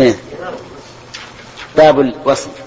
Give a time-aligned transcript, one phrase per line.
[0.00, 0.16] إيه.
[1.76, 2.62] باب الوصف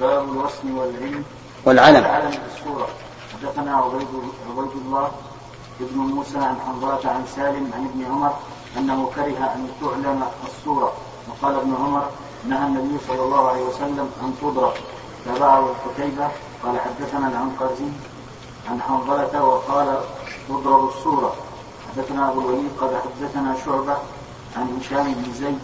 [0.00, 1.24] باب الوصم والعلم.
[1.64, 1.96] والعلم.
[1.96, 2.88] العلم بالصورة.
[3.32, 4.08] حدثنا عبيد
[4.50, 5.10] عبيد الله
[5.80, 8.34] ابن موسى عن حنظلة عن سالم عن ابن عمر
[8.76, 10.92] أنه كره أن تعلم الصورة.
[11.28, 12.08] وقال ابن عمر
[12.48, 14.72] نهى النبي صلى الله عليه وسلم أن تضرب.
[15.26, 16.28] تبعه قتيبة
[16.62, 17.90] قال حدثنا العنقزي
[18.70, 20.00] عن حنظلة وقال
[20.48, 21.34] تضرب الصورة.
[21.88, 23.96] حدثنا أبو الوليد قال حدثنا شعبة
[24.56, 25.58] عن هشام بن زيد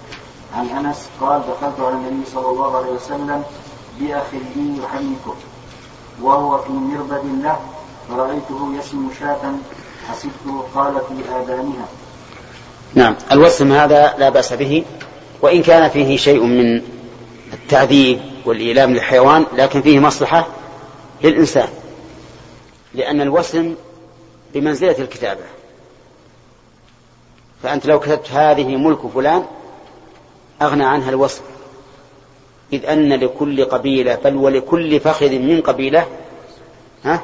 [0.56, 3.42] عن أنس قال دخلت على النبي صلى الله عليه وسلم
[4.00, 4.24] بأخ
[4.56, 5.34] لي يحنكه
[6.22, 7.58] وهو في مربد له
[8.08, 9.52] فرأيته يسم شاة
[10.08, 11.88] حسبته قال في آذانها.
[12.94, 14.84] نعم الوسم هذا لا بأس به
[15.42, 16.82] وإن كان فيه شيء من
[17.52, 20.46] التعذيب والإيلام للحيوان لكن فيه مصلحة
[21.24, 21.68] للإنسان
[22.94, 23.74] لأن الوسم
[24.54, 25.57] بمنزلة الكتابة.
[27.62, 29.44] فأنت لو كتبت هذه ملك فلان
[30.62, 31.42] أغنى عنها الوصف.
[32.72, 36.06] إذ أن لكل قبيلة بل ولكل فخذ من قبيلة
[37.04, 37.22] ها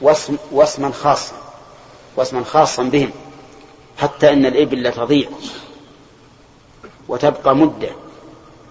[0.00, 1.34] وصم وصما خاصا
[2.16, 3.10] وصما خاصا بهم
[3.98, 5.28] حتى أن الإبل لتضيع
[7.08, 7.90] وتبقى مدة.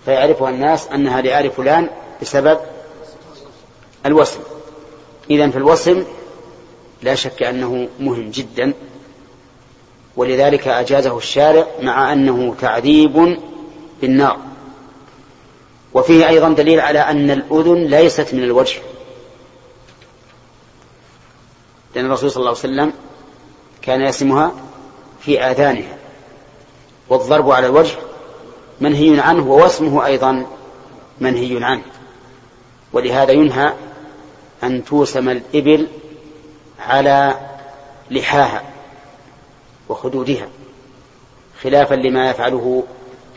[0.06, 1.90] فيعرفها الناس أنها لآل فلان
[2.22, 2.60] بسبب
[4.06, 4.40] الوصم
[5.30, 6.04] إذا في الوصم
[7.02, 8.74] لا شك أنه مهم جدا.
[10.18, 13.40] ولذلك أجازه الشارع مع أنه تعذيب
[14.02, 14.38] بالنار.
[15.94, 18.80] وفيه أيضا دليل على أن الأذن ليست من الوجه.
[21.96, 22.94] لأن الرسول صلى الله عليه وسلم
[23.82, 24.52] كان يسمها
[25.20, 25.98] في آذانها.
[27.10, 27.96] والضرب على الوجه
[28.82, 30.46] منهي عنه ووسمه أيضا
[31.20, 31.84] منهي عنه.
[32.94, 33.74] ولهذا ينهى
[34.64, 35.88] أن توسم الإبل
[36.80, 37.36] على
[38.12, 38.77] لحاها.
[39.90, 40.50] وخدودها
[41.62, 42.84] خلافا لما يفعله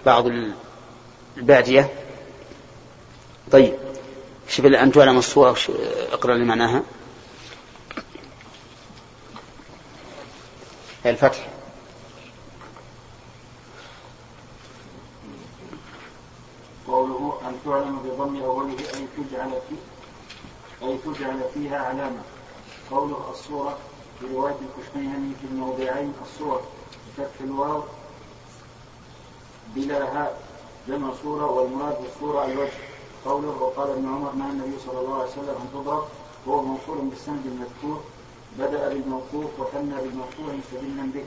[0.06, 0.24] بعض
[1.36, 1.90] البادية.
[3.52, 3.74] طيب
[4.48, 5.56] شوف أن تعلم الصورة
[6.12, 6.82] أقرأ لي معناها.
[11.06, 11.48] الفتح.
[16.86, 19.74] قوله أن تعلم بضم أوله أي تجعل في
[20.86, 22.22] أي تجعل فيها علامة.
[22.90, 23.78] قوله الصورة.
[24.34, 26.60] رواية الكشميهني في الموضعين الصور
[27.08, 27.82] بفتح الواو
[29.74, 30.40] بلا هاء
[30.88, 32.72] جمع صورة والمراد بالصورة الوجه.
[33.24, 36.04] قوله وقال ابن عمر نهى النبي صلى الله عليه وسلم أن تضرب
[36.46, 38.00] وهو موصول بالسند المذكور
[38.58, 41.24] بدأ بالموقوف وثنى بالمرفوع مستدلا به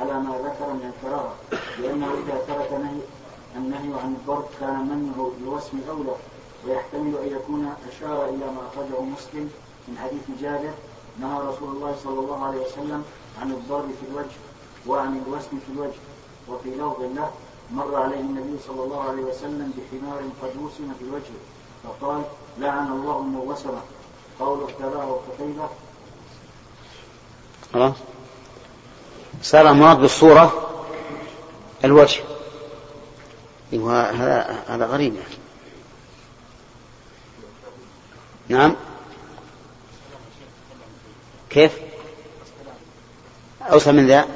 [0.00, 1.34] على ما ذكر من الكراهة
[1.78, 3.00] لأنه إذا ترك نهي
[3.56, 6.16] النهي عن الضرب كان منه لوسم أولى
[6.66, 9.50] ويحتمل أن يكون أشار إلى ما أخرجه مسلم
[9.88, 10.72] من حديث جابر
[11.20, 13.04] نهى رسول الله صلى الله عليه وسلم
[13.40, 14.36] عن الضرب في الوجه
[14.86, 16.00] وعن الوسم في الوجه
[16.48, 17.30] وفي لفظ له
[17.72, 21.40] مر عليه النبي صلى الله عليه وسلم بحمار قد وسم في وجهه
[21.84, 22.22] فقال
[22.58, 23.80] لعن الله من وسمه.
[24.40, 25.68] قول اختباه قتيبة
[27.72, 27.94] خلاص؟
[29.42, 30.52] صار المراد بالصورة
[31.84, 32.22] الوجه.
[33.72, 35.34] هذا هذا غريب يعني.
[38.48, 38.76] نعم؟
[41.56, 41.78] كيف؟
[43.62, 44.28] أوسع من ذا؟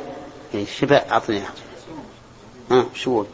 [0.54, 1.42] يعني شبه أعطني
[2.70, 3.24] ها شو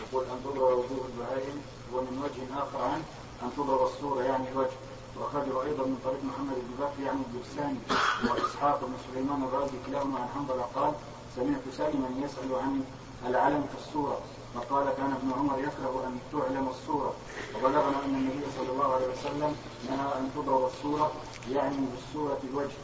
[0.00, 1.62] يقول أن تضرب وجوه البهائم
[1.92, 3.02] ومن وجه آخر عنه
[3.42, 4.76] أن تضرب الصورة يعني الوجه.
[5.16, 7.78] وأخرجه أيضا من طريق محمد بن بكر يعني الجرساني
[8.24, 10.92] وإسحاق بن سليمان الرازي كلاهما عن حنظلة قال
[11.36, 12.84] سمعت سالما يسأل عن
[13.26, 14.20] العلم في الصورة.
[14.54, 17.12] فقال كان ابن عمر يكره أن تعلم الصورة.
[17.56, 19.56] وبلغنا أن النبي صلى الله عليه وسلم
[19.88, 21.12] نهى أن تضرب الصورة
[21.52, 22.76] يعني بالصورة الوجه.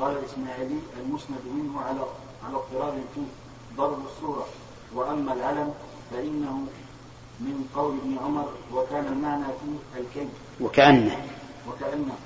[0.00, 2.00] قال الإسماعيلي المسند منه على
[2.46, 3.28] على اضطراب فيه
[3.76, 4.46] ضرب الصورة.
[4.94, 5.74] وأما العلم
[6.10, 6.66] فإنه
[7.40, 10.28] من قول ابن عمر وكان المعنى فيه الكي
[10.60, 11.26] وكأنه.
[11.68, 12.16] وكأنه.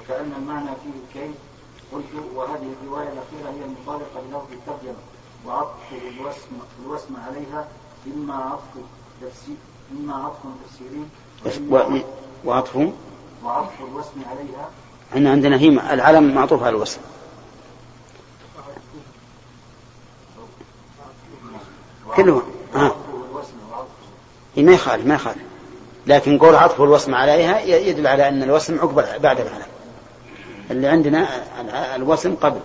[0.00, 1.34] وكأن المعنى فيه الكي
[1.92, 4.98] قلت وهذه الرواية الأخيرة هي المطابقة للفظ الترجمة.
[5.46, 7.68] وعطف الوسم الوسم عليها
[8.14, 8.62] إما عطف
[9.22, 9.56] تفسير
[9.92, 11.06] إما عطف تفسيري
[12.44, 12.76] وعطف
[13.44, 14.70] وعطف الوسم عليها.
[15.12, 17.00] إحنا عندنا هي العلم معطوف على الوسم
[22.16, 22.42] كله
[22.74, 22.96] ها
[24.56, 25.42] ما يخالف ما يخالف.
[26.06, 29.66] لكن قول عطف الوسم عليها يدل على أن الوسم عقب بعد العلم.
[30.70, 31.28] اللي عندنا
[31.96, 32.60] الوسم قبل.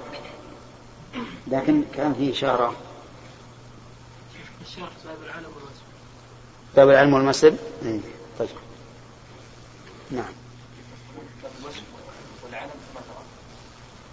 [1.47, 2.73] لكن كان فيه إشارة
[4.65, 5.83] باب العلم والمسلم
[6.75, 7.57] باب العلم والمسلم
[8.39, 8.49] طيب.
[10.11, 10.33] نعم.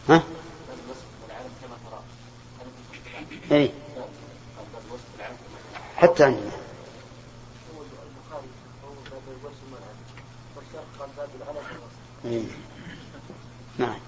[0.08, 0.22] ها؟
[3.52, 3.72] اي
[5.96, 6.50] حتى عندنا
[12.24, 12.42] إيه.
[13.78, 13.98] نعم.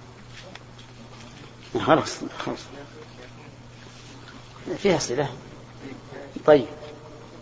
[1.80, 2.58] خلاص خلاص.
[4.78, 5.30] فيها أسئلة.
[6.46, 6.66] طيب.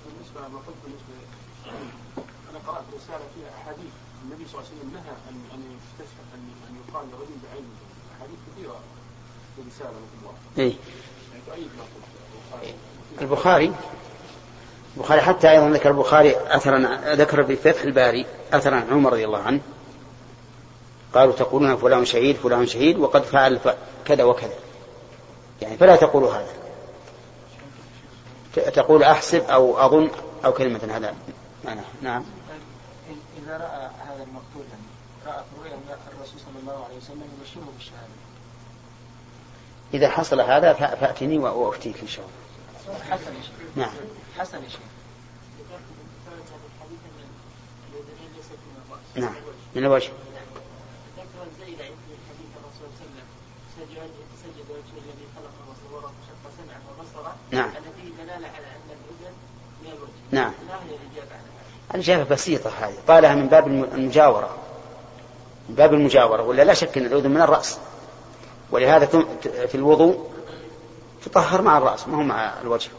[0.07, 1.15] بالنسبة ما قلت بالنسبة
[2.51, 3.93] أنا قرأت رسالة فيها أحاديث.
[4.25, 7.75] النبي صلى الله عليه وسلم نهى أن أن يستشهد أن أن يقال لرجل بعينه
[8.17, 8.77] أحاديث كثيرة
[9.57, 10.35] في رسالة مثل.
[10.59, 10.75] إيه.
[11.33, 13.23] يعني قلت.
[13.23, 13.73] البخاري.
[14.97, 16.79] البخاري؟ حتى أيضا ذكر البخاري أثرا
[17.15, 19.61] ذكر في فتح الباري أثرا عن عمر رضي الله عنه.
[21.15, 23.61] قالوا تقولون فلان شهيد فلان شهيد وقد فعل
[24.05, 24.55] كذا وكذا.
[25.63, 26.53] يعني فلا تقولوا هذا.
[28.59, 30.11] تقول أحسب أو أظن
[30.45, 31.15] أو كلمة هذا
[31.65, 31.81] معنى.
[32.03, 32.25] نعم.
[33.43, 34.65] إذا رأى هذا المقتول
[35.27, 35.79] رأى في رؤيا
[36.13, 38.19] الرسول صلى الله عليه وسلم يبشره بالشهادة.
[39.95, 42.99] إذا حصل هذا فأتني وأفتيك إن شاء الله.
[43.11, 43.53] حسن يا شيخ.
[43.77, 43.91] نعم.
[44.39, 44.81] حسن يا شيخ.
[49.15, 49.35] نعم.
[49.75, 50.11] من الوجه.
[57.51, 57.71] نعم.
[60.31, 60.53] نعم.
[61.95, 62.95] الإجابة بسيطة هذه.
[63.07, 64.57] طالها من باب المجاورة.
[65.69, 66.43] من باب المجاورة.
[66.43, 67.79] ولا لا شك أن الأذن من الرأس.
[68.71, 69.07] ولهذا
[69.43, 70.31] في الوضوء
[71.25, 72.91] تطهر مع الرأس ما هو مع الوجه.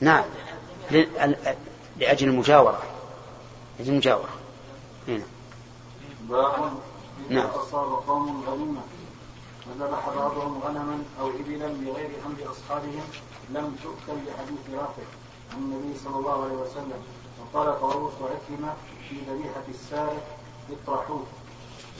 [0.00, 0.24] نعم.
[1.96, 2.82] لأجل المجاورة.
[3.78, 4.28] لأجل المجاورة.
[5.08, 5.24] هنا
[6.28, 6.72] باب
[7.28, 7.46] نعم.
[7.46, 8.80] أصاب قوم غنيمة.
[9.70, 13.04] وذبح بعضهم غنما أو إبلا بغير أمر أصحابهم
[13.50, 15.02] لم تؤكل بحديث رافع
[15.52, 17.02] عن النبي صلى الله عليه وسلم.
[17.40, 18.74] وقال طاووس وعكرمة
[19.08, 20.26] في ذبيحة السارق
[20.70, 21.24] اطرحوه.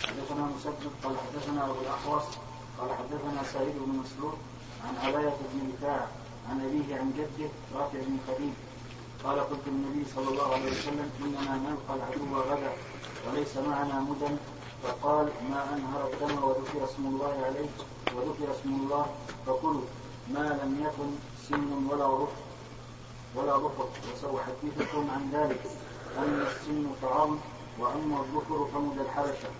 [0.02, 2.24] حدثنا مسدد قال حدثنا أبو الأحوص
[2.78, 4.34] قال حدثنا سعيد بن مسلوق
[4.84, 6.08] عن عباية بن رفاعة
[6.50, 8.52] عن أبيه عن جده رافع بن خليل
[9.24, 12.72] قال قلت للنبي صلى الله عليه وسلم إننا نلقى العدو غدا
[13.28, 14.36] وليس معنا مدن
[14.82, 17.68] فقال ما أنهر الدم وذكر اسم الله عليه
[18.16, 19.06] وذكر اسم الله.
[19.46, 19.86] فكلوا
[20.34, 21.10] ما لم يكن
[21.48, 22.42] سن ولا رفق
[23.36, 25.62] ولا رفق وسأحدثكم عن ذلك
[26.18, 27.38] أن السن طعام
[27.78, 29.50] وأما الظفر فمد الحبشة.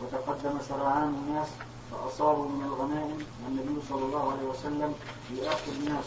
[0.00, 1.48] وتقدم سرعان الناس
[1.90, 4.94] فأصابوا من الغنائم والنبي صلى الله عليه وسلم
[5.42, 6.04] آخر الناس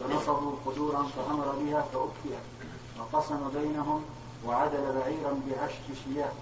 [0.00, 2.44] فنصبوا قدورا فأمر بها فأكفئت
[2.98, 4.04] وقسم بينهم
[4.46, 6.32] وعدل بعيرا بعشر شياه.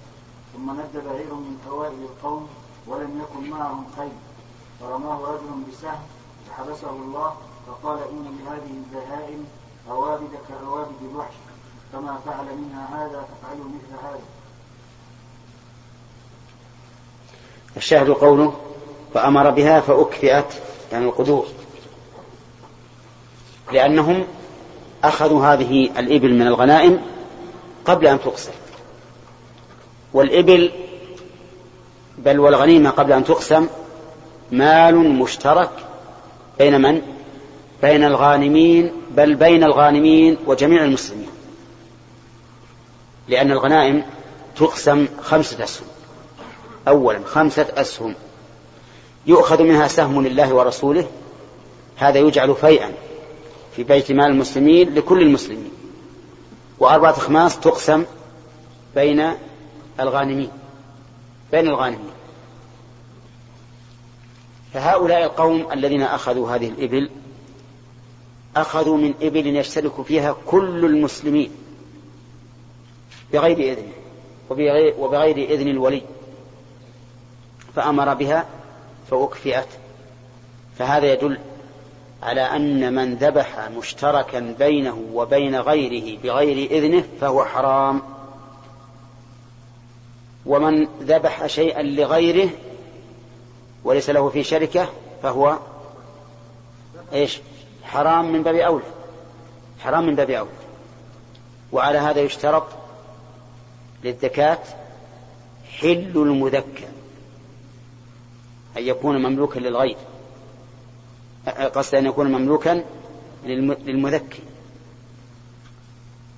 [0.56, 2.48] ثم ند بعير من أوائل القوم
[2.86, 4.12] ولم يكن معهم خيل
[4.80, 5.98] فرماه رجل بسهم
[6.48, 7.34] فحبسه الله
[7.66, 9.46] فقال إن لهذه البهائم
[9.90, 11.34] أوابد كأوابد الوحش
[11.92, 14.20] فما فعل منها هذا فافعلوا مثل هذا.
[17.76, 18.54] الشاهد قوله
[19.14, 20.54] فأمر بها فأكفئت
[20.92, 21.46] يعني القدور.
[23.72, 24.24] لأنهم
[25.04, 27.02] أخذوا هذه الإبل من الغنائم
[27.84, 28.63] قبل أن تقسم
[30.14, 30.70] والإبل
[32.18, 33.66] بل والغنيمة قبل أن تقسم
[34.52, 35.70] مال مشترك
[36.58, 37.02] بين من؟
[37.82, 41.28] بين الغانمين بل بين الغانمين وجميع المسلمين.
[43.28, 44.02] لأن الغنائم
[44.56, 45.86] تقسم خمسة أسهم.
[46.88, 48.14] أولا خمسة أسهم.
[49.26, 51.06] يؤخذ منها سهم لله ورسوله.
[51.96, 52.92] هذا يجعل فيئا
[53.76, 55.72] في بيت مال المسلمين لكل المسلمين.
[56.78, 58.04] وأربعة أخماس تقسم
[58.94, 59.34] بين
[60.00, 60.50] الغانمين
[61.52, 62.10] بين الغانمين.
[64.72, 67.10] فهؤلاء القوم الذين أخذوا هذه الإبل
[68.56, 71.50] أخذوا من إبل يشترك فيها كل المسلمين
[73.32, 73.88] بغير إذن
[74.98, 76.02] وبغير, إذن الولي.
[77.76, 78.46] فأمر بها
[79.10, 79.68] فأكفئت.
[80.78, 81.38] فهذا يدل
[82.22, 88.13] على أن من ذبح مشتركا بينه وبين غيره بغير إذنه فهو حرام.
[90.46, 92.50] ومن ذبح شيئا لغيره
[93.84, 94.88] وليس له في شركة
[95.22, 95.58] فهو
[97.12, 97.40] إيش؟
[97.82, 98.84] حرام من باب أولى
[99.80, 100.50] حرام من باب أولى
[101.72, 102.66] وعلى هذا يشترط
[104.04, 104.58] للزكاة
[105.78, 106.88] حل المذكى
[108.76, 109.96] أن يكون مملوكا للغير.
[111.74, 112.84] قصد أن يكون مملوكا
[113.86, 114.42] للمذكي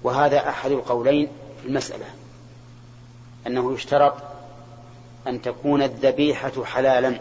[0.03, 1.29] وهذا أحد القولين
[1.63, 2.05] في المسألة.
[3.47, 4.15] أنه يشترط
[5.27, 7.21] أن تكون الذبيحة حلالا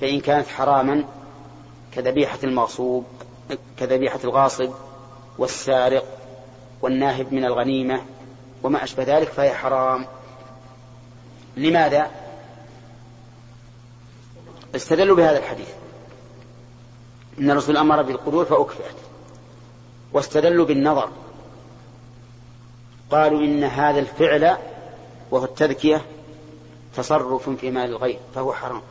[0.00, 1.04] فإن كانت حراما
[1.92, 3.04] كذبيحة المغصوب
[3.76, 4.70] كذبيحة الغاصب
[5.38, 6.04] والسارق
[6.82, 8.02] والناهب من الغنيمة
[8.62, 10.06] وما أشبه ذلك فهي حرام.
[11.56, 12.10] لماذا؟
[14.74, 15.68] استدلوا بهذا الحديث.
[17.38, 18.96] إن الرسول أمر بالقدور فأكفئت.
[20.12, 21.08] واستدلوا بالنظر.
[23.10, 24.56] قالوا إن هذا الفعل
[25.34, 26.04] وهو التذكية
[26.96, 28.82] تصرف في مال الغير فهو حرام.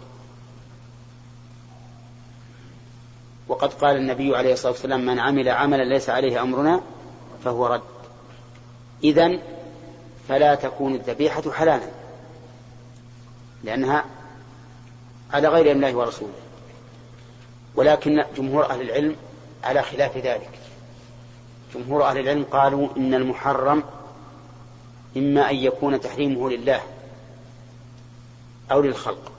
[3.48, 6.82] وقد قال النبي عليه الصلاة والسلام من عمل عملا ليس عليه أمرنا
[7.44, 7.82] فهو رد.
[9.04, 9.40] إذن
[10.28, 11.90] فلا تكون الذبيحة حلالا
[13.64, 14.06] لأنها
[15.34, 16.34] على غير الله ورسوله.
[17.76, 19.16] ولكن جمهور أهل العلم
[19.64, 20.50] على خلاف ذلك.
[21.76, 23.84] جمهور أهل العلم قالوا إن المحرم
[25.18, 26.82] إما أن يكون تحريمه لله
[28.72, 29.32] أو للخلق.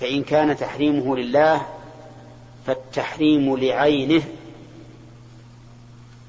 [0.00, 1.66] فإن كان تحريمه لله
[2.66, 4.24] فالتحريم لعينه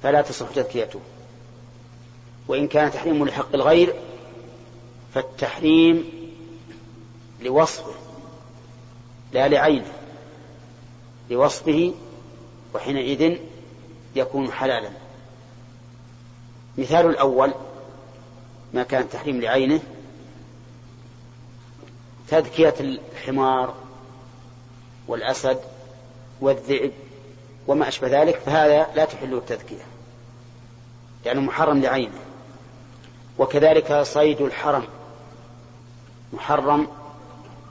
[0.04, 1.00] فلا تصح تذكيته.
[2.48, 3.96] وإن كان تحريمه لحق الغير
[5.14, 6.06] فالتحريم
[7.42, 7.94] لوصفه
[9.34, 9.94] لا لعينه.
[11.30, 11.94] لوصفه
[12.76, 13.38] وحينئذ
[14.16, 15.03] يكون حلالا.
[16.78, 17.54] مثال الأول
[18.74, 19.80] ما كان تحريم لعينه
[22.28, 23.74] تذكية الحمار
[25.08, 25.60] والأسد
[26.42, 26.92] والذئب
[27.68, 29.84] وما أشبه ذلك فهذا لا تحل التذكية
[31.26, 32.20] لأنه محرم لعينه.
[33.40, 34.84] وكذلك صيد الحرم
[36.34, 36.88] محرم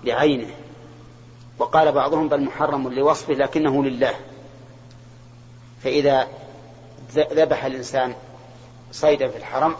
[0.04, 0.50] لعينه.
[1.59, 4.14] وقال بعضهم بل محرم لوصفه لكنه لله.
[5.82, 6.28] فإذا
[7.14, 8.14] ذبح الإنسان
[8.92, 9.75] صيدا في الحرم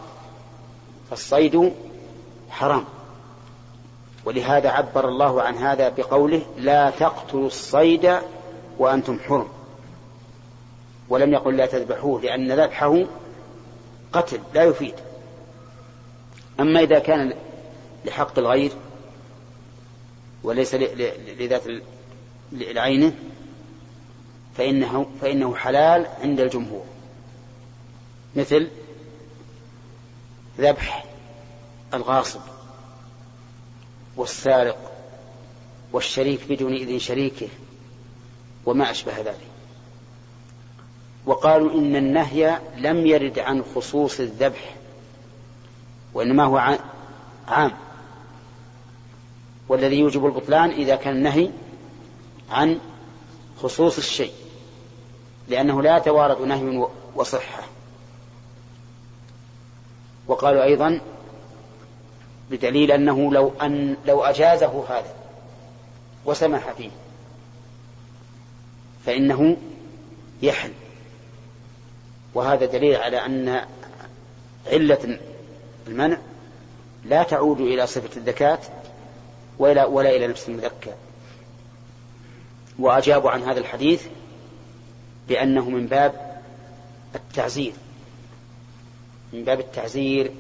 [1.11, 1.73] فالصيد
[2.51, 2.85] حرام.
[4.25, 8.19] ولهذا عبر الله عن هذا بقوله لا تقتلوا الصيد
[8.79, 9.49] وأنتم حرم
[11.09, 13.05] ولم يقل لا تذبحوه لأن ذبحه
[14.13, 14.95] قتل لا يفيد.
[16.61, 17.35] أما إذا كان
[18.05, 18.73] لحق الغير
[20.43, 20.75] وليس
[21.39, 21.63] لذات
[22.53, 23.13] العينه
[24.55, 26.85] فإنه, فإنه حلال عند الجمهور.
[28.37, 28.69] مثل
[30.59, 31.05] ذبح
[31.95, 32.41] الغاصب
[34.17, 34.93] والسارق
[35.93, 37.49] والشريك بدون إذن شريكه
[38.67, 39.47] وما أشبه ذلك.
[41.27, 44.75] وقالوا إن النهي لم يرد عن خصوص الذبح
[46.15, 46.79] وإنما هو
[47.49, 47.73] عام.
[49.69, 51.51] والذي يوجب البطلان إذا كان النهي
[52.51, 52.79] عن
[53.63, 54.33] خصوص الشيء
[55.49, 57.62] لأنه لا يتوارد نهي وصحة.
[60.27, 61.01] وقالوا أيضا
[62.51, 65.15] بدليل أنه لو أن لو أجازه هذا
[66.25, 66.91] وسمح فيه
[69.07, 69.57] فإنه
[70.43, 70.73] يحل.
[72.35, 73.67] وهذا دليل على أن
[74.73, 75.19] علة
[75.87, 76.19] المنع
[77.05, 78.59] لا تعود إلى صفة الذكاة
[79.59, 80.93] ولا, ولا إلى نفس المذكى
[82.79, 84.07] وأجابوا عن هذا الحديث
[85.29, 86.43] بأنه من باب
[87.15, 87.73] التعزير.
[89.33, 90.33] من باب التعزير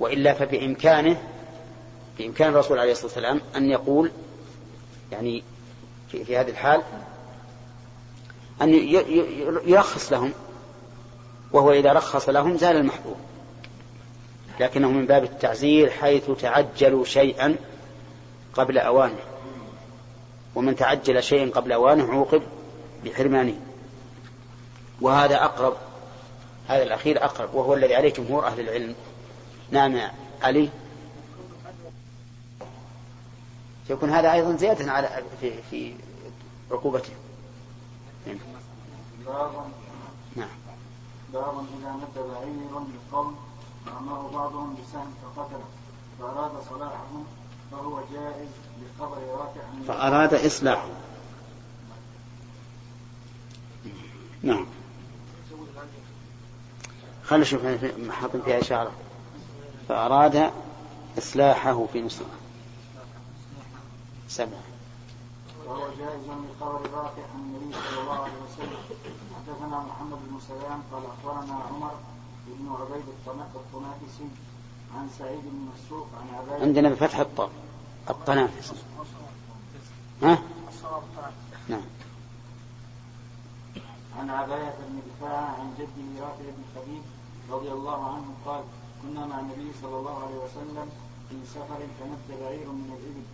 [0.00, 1.22] وإلا فبإمكانه
[2.18, 4.10] بإمكان الرسول عليه الصلاة والسلام أن يقول
[5.12, 5.42] يعني
[6.12, 6.82] في, في هذه الحال
[8.62, 8.74] أن
[9.66, 10.32] يرخص لهم
[11.52, 13.16] وهو إذا رخص لهم زال المحظور
[14.60, 17.56] لكنه من باب التعزير حيث تعجلوا شيئا
[18.54, 19.18] قبل أوانه.
[20.54, 22.42] ومن تعجل شيئا قبل أوانه عوقب
[23.04, 23.54] بحرمانه.
[25.00, 25.76] وهذا أقرب
[26.68, 28.94] هذا الأخير أقرب وهو الذي عليه جمهور أهل العلم.
[29.70, 30.10] نعم
[30.42, 30.70] علي.
[33.90, 35.94] يكون هذا أيضا زيادة على في, في
[36.70, 37.12] عقوبته.
[40.36, 40.48] نعم.
[41.32, 43.36] باب إذا مد بعيرا بالقوم
[43.86, 45.64] وأمره بعضهم بسهم فقتله.
[46.20, 47.26] فأراد صلاحهم
[47.70, 48.48] فهو جائز
[48.82, 50.88] لخبر رافع فأراد إصلاحه.
[54.42, 54.66] نعم.
[57.28, 57.60] خلنا نشوف
[58.10, 58.92] حاطين فيها إشارة.
[59.88, 60.52] فأراد
[61.18, 62.26] إصلاحه في نصره
[64.28, 64.62] سبعة
[65.66, 68.78] وهو جائز لخبر رافع عن النبي صلى الله عليه وسلم.
[69.36, 71.94] حدثنا محمد بن سلام قال أخبرنا عمر
[72.46, 73.04] بن عبيد
[73.54, 74.28] الطنافسي
[74.96, 77.50] عن سعيد بن مسروق عن عباية عندنا بفتح الطاء.
[78.10, 78.74] الطنافسي
[80.22, 80.38] ها؟
[81.68, 81.80] نعم.
[84.18, 87.02] عن عباية بن دفاع عن جده رافع بن خبيب
[87.50, 88.62] رضي الله عنه قال
[89.02, 90.88] كنا مع النبي صلى الله عليه وسلم
[91.28, 93.26] في سفر فمد بعير من الإبل.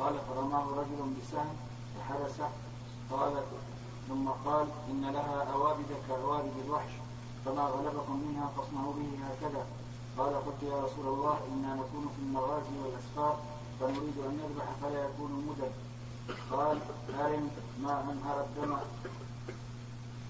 [0.00, 1.56] قال فرماه رجل بسهم
[1.96, 2.48] فحبسه
[3.10, 3.32] قال
[4.08, 6.92] ثم قال إن لها أوابد كأوابد الوحش
[7.44, 9.66] فما غلبكم منها فاصنعوا به هكذا.
[10.18, 13.36] قال قلت يا رسول الله إنا نكون في المغازي والأسفار
[13.80, 15.72] فنريد أن نذبح فلا يكون مدد
[16.52, 16.78] قال
[17.20, 17.50] أرن
[17.82, 18.76] ما أنهر الدم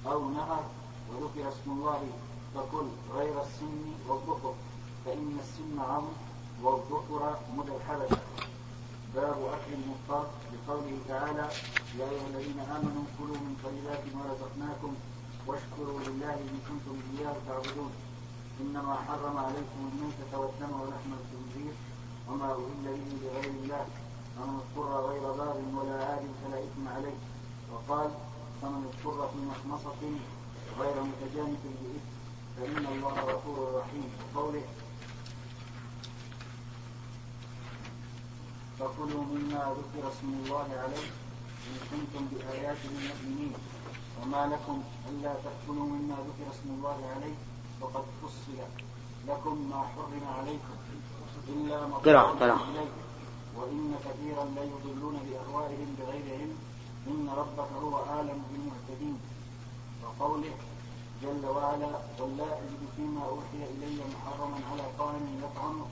[0.06, 0.64] أو نهر
[1.10, 2.02] وذكر اسم الله
[2.56, 4.54] فكل غير السن والظفر
[5.04, 6.12] فإن السن عظم
[6.62, 8.18] والظفر مدى الحبشة.
[9.14, 11.48] باب أكل المضطر بقوله تعالى
[11.98, 14.94] يا أيها الذين آمنوا كلوا من طيبات ما رزقناكم
[15.46, 17.92] واشكروا لله إن كنتم إياه تعبدون.
[18.60, 21.74] إنما حرم عليكم الميتة والدم ولحم الخنزير
[22.28, 23.86] وما أهل به لغير الله
[24.36, 27.18] فمن اضطر غير باغ ولا عاد فلا إثم عليه.
[27.72, 28.10] وقال
[28.62, 30.00] فمن اضطر في مخمصة
[30.80, 32.15] غير متجانف بإثم
[32.56, 34.10] فإن الله غفور رحيم.
[34.34, 34.64] وقوله
[38.78, 41.06] فكلوا مما ذكر اسم الله عليه
[41.66, 43.54] إن كنتم بآياته مؤمنين.
[44.22, 47.34] وما لكم ألا تأكلوا مما ذكر اسم الله عليه
[47.80, 48.58] وقد فصل
[49.28, 50.76] لكم ما حرم عليكم
[51.48, 52.90] إلا ما قراءة إليه
[53.56, 56.56] وإن كثيرا لا يضلون بأهوائهم بغير علم.
[57.06, 59.18] إن ربك هو أعلم بالمهتدين.
[60.04, 60.54] وقوله
[61.22, 65.86] جل وعلا قل لا أجد فيما أوحي إلي محرما على طاعم يطعمه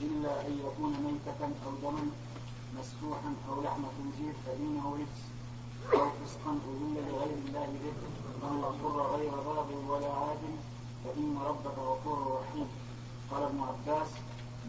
[0.00, 2.06] إلا أن يكون ميتة أو دما
[2.78, 5.22] مسفوحا أو لحم خنزير فإنه رجس
[5.94, 7.92] أو فسقا أهل لغير الله به.
[8.42, 10.42] فمن اضطر غير باغ ولا عاد
[11.04, 12.68] فإن ربك غفور رحيم.
[13.30, 14.08] قال ابن عباس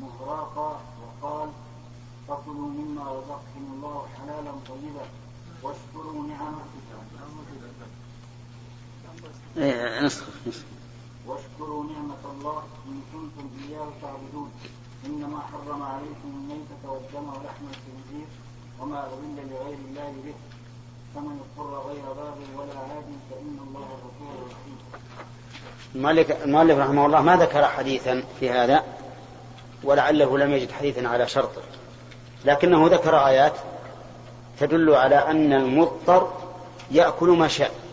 [0.02, 1.50] مغراقا وقال
[2.28, 5.06] فكلوا مما رزقكم الله حلالا طيبا
[5.64, 6.66] واشكروا نعمه
[10.06, 10.64] نسخ نسخ
[11.28, 14.52] واشكروا نعمة الله إن كنتم إياه تعبدون.
[15.06, 18.28] إنما حرم عليكم الميتة والدم ولحم الخنزير
[18.80, 20.34] وما أهل لغير الله به.
[21.16, 24.78] فمن اضطر غير باغ ولا عاد فإن الله غفور رحيم.
[25.96, 28.84] المؤلف المؤلف رحمه الله ما ذكر حديثا في هذا
[29.84, 31.62] ولعله لم يجد حديثا على شرطه
[32.46, 33.54] لكنه ذكر آيات
[34.60, 36.34] تدل على أن المضطر
[36.92, 37.87] يأكل ما شاء.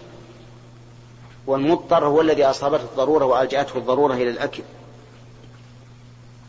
[1.46, 4.62] والمضطر هو الذي أصابته الضرورة وألجأته الضرورة إلى الأكل.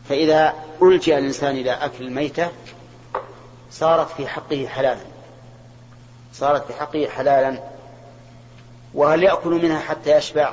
[0.08, 2.48] فإذا ألجأ الإنسان إلى أكل الميتة
[3.70, 5.00] صارت في حقه حلالا.
[6.32, 7.62] صارت في حقه حلالا.
[8.94, 10.52] وهل يأكل منها حتى يشبع؟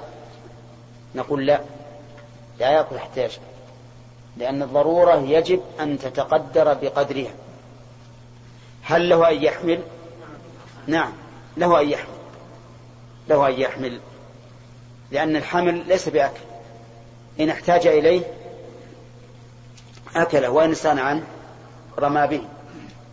[1.15, 1.61] نقول لا.
[2.59, 3.43] لا يأكل حتى يشبع.
[4.37, 7.31] لأن الضرورة يجب أن تتقدر بقدرها.
[8.83, 9.79] هل له أن يحمل؟
[10.87, 11.13] نعم.
[11.57, 12.15] له أن يحمل.
[13.29, 13.99] له أن يحمل.
[15.11, 16.41] لأن الحمل ليس بأكل.
[17.39, 18.21] إن احتاج إليه
[20.15, 21.23] أكله وإن استغنى عنه
[21.99, 22.41] رمى به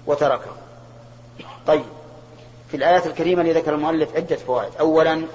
[0.07, 0.51] وتركه.
[1.67, 1.85] طيب.
[2.71, 4.77] في الآيات الكريمة اللي ذكر المؤلف عدة فوائد.
[4.81, 5.27] أولا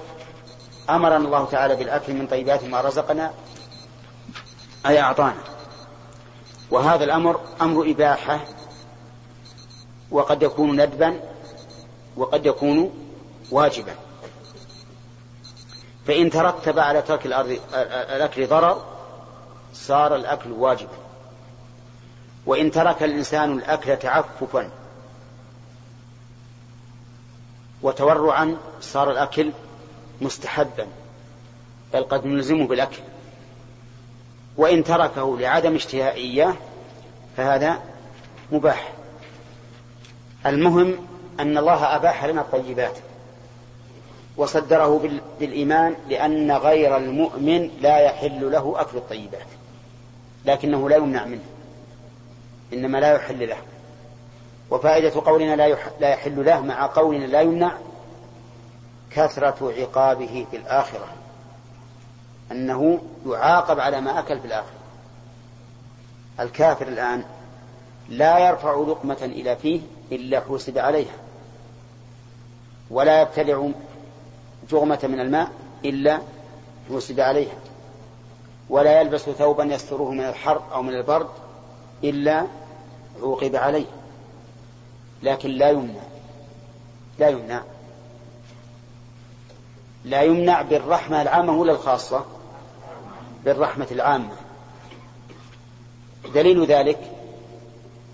[0.89, 3.34] أمرنا الله تعالى بالأكل من طيبات ما رزقنا
[4.86, 5.44] أي أعطانا.
[6.72, 8.39] وهذا الأمر أمر إباحة
[10.12, 11.20] وقد يكون ندبا
[12.18, 12.91] وقد يكون
[13.52, 13.96] واجبا.
[16.08, 17.60] فإن ترتب على ترك الأرض
[17.94, 18.86] الأكل ضرر
[19.74, 20.98] صار الأكل واجبا
[22.46, 24.70] وإن ترك الإنسان الأكل تعففا
[27.82, 29.52] وتورعا صار الأكل
[30.22, 30.88] مستحبا
[31.94, 33.02] بل قد نلزمه بالأكل.
[34.58, 36.56] وإن تركه لعدم اشتهاء إياه
[37.38, 37.80] فهذا
[38.52, 38.94] مباح.
[40.46, 41.08] المهم
[41.39, 42.98] أن الله أباح لنا الطيبات.
[44.38, 49.48] وصدره بالإيمان لأن غير المؤمن لا يحل له أكل الطيبات
[50.45, 51.43] لكنه لا يمنع منه
[52.74, 53.58] إنما لا يحل له.
[54.71, 55.56] وفائدة قولنا
[56.00, 57.71] لا يحل له مع قولنا لا يمنع
[59.12, 61.08] كثرة عقابه في الآخرة
[62.52, 64.76] أنه يعاقب على ما أكل في الآخرة.
[66.39, 67.24] الكافر الآن
[68.10, 71.15] لا يرفع لقمة إلى فيه إلا حوسب عليها
[72.89, 73.69] ولا يبتلع
[74.69, 75.51] جغمة من الماء
[75.86, 76.19] إلا
[76.89, 77.58] حوسب عليها.
[78.69, 81.30] ولا يلبس ثوبا يستره من الحر أو من البرد
[82.04, 82.47] إلا
[83.21, 83.86] عوقب عليه.
[85.23, 86.01] لكن لا يمنع.
[87.19, 87.63] لا يمنع.
[90.06, 92.25] لا يمنع بالرحمة العامة ولا الخاصة؟
[93.45, 94.36] بالرحمة العامة.
[96.34, 97.12] دليل ذلك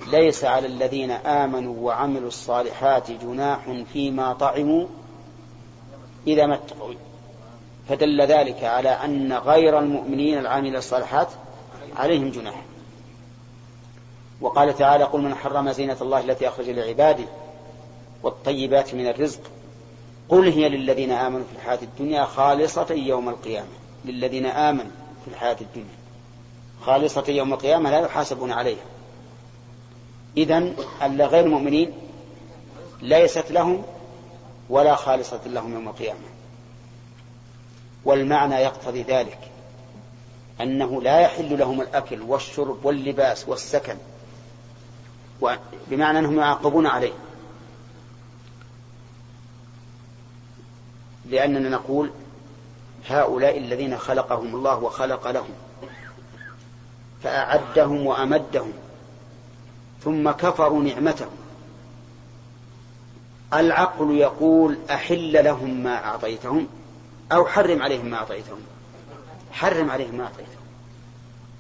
[0.08, 3.60] ليس على الذين آمنوا وعملوا الصالحات جناح
[3.94, 4.88] فيما طعموا
[6.28, 6.94] إذا ما اتقوا.
[7.90, 11.28] فدل ذلك على أن غير المؤمنين العاملين الصالحات
[11.96, 12.62] عليهم جناح.
[14.42, 17.24] وقال تعالى قل من حرم زينة الله التي أخرج لعباده
[18.24, 19.40] والطيبات من الرزق.
[20.30, 23.68] قل هي للذين آمنوا في الحياة الدنيا خالصة يوم القيامة.
[24.06, 24.92] للذين آمنوا
[25.26, 25.96] في الحياة الدنيا.
[26.82, 28.86] خالصة يوم القيامة لا يحاسبون عليها.
[30.38, 31.92] إذن غير المؤمنين
[33.02, 33.84] ليست لهم
[34.72, 36.20] ولا خالصة لهم يوم القيامة.
[38.06, 39.40] والمعنى يقتضي ذلك
[40.62, 43.98] أنه لا يحل لهم الأكل والشرب واللباس والسكن
[45.88, 47.14] بمعنى أنهم يعاقبون عليه.
[51.26, 52.12] لأننا نقول
[53.08, 55.54] هؤلاء الذين خلقهم الله وخلق لهم
[57.24, 58.74] فأعدهم وأمدهم
[60.04, 61.28] ثم كفروا نعمته
[63.54, 66.68] العقل يقول أحل لهم ما أعطيتهم
[67.32, 68.60] أو حرم عليهم ما أعطيتهم.
[69.52, 70.62] حرم عليهم ما أعطيتهم.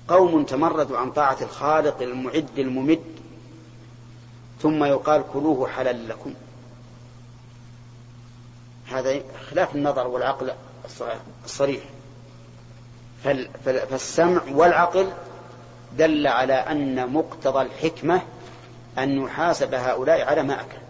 [0.07, 3.01] قوم تمردوا عن طاعة الخالق المعد الممد.
[4.61, 6.33] ثم يقال كلوه حلال لكم.
[8.91, 10.51] هذا خلاف النظر والعقل
[11.45, 11.83] الصريح.
[13.65, 15.09] فالسمع والعقل
[15.97, 18.21] دل على أن مقتضى الحكمة
[18.97, 20.80] أن يحاسب هؤلاء على ما أكل.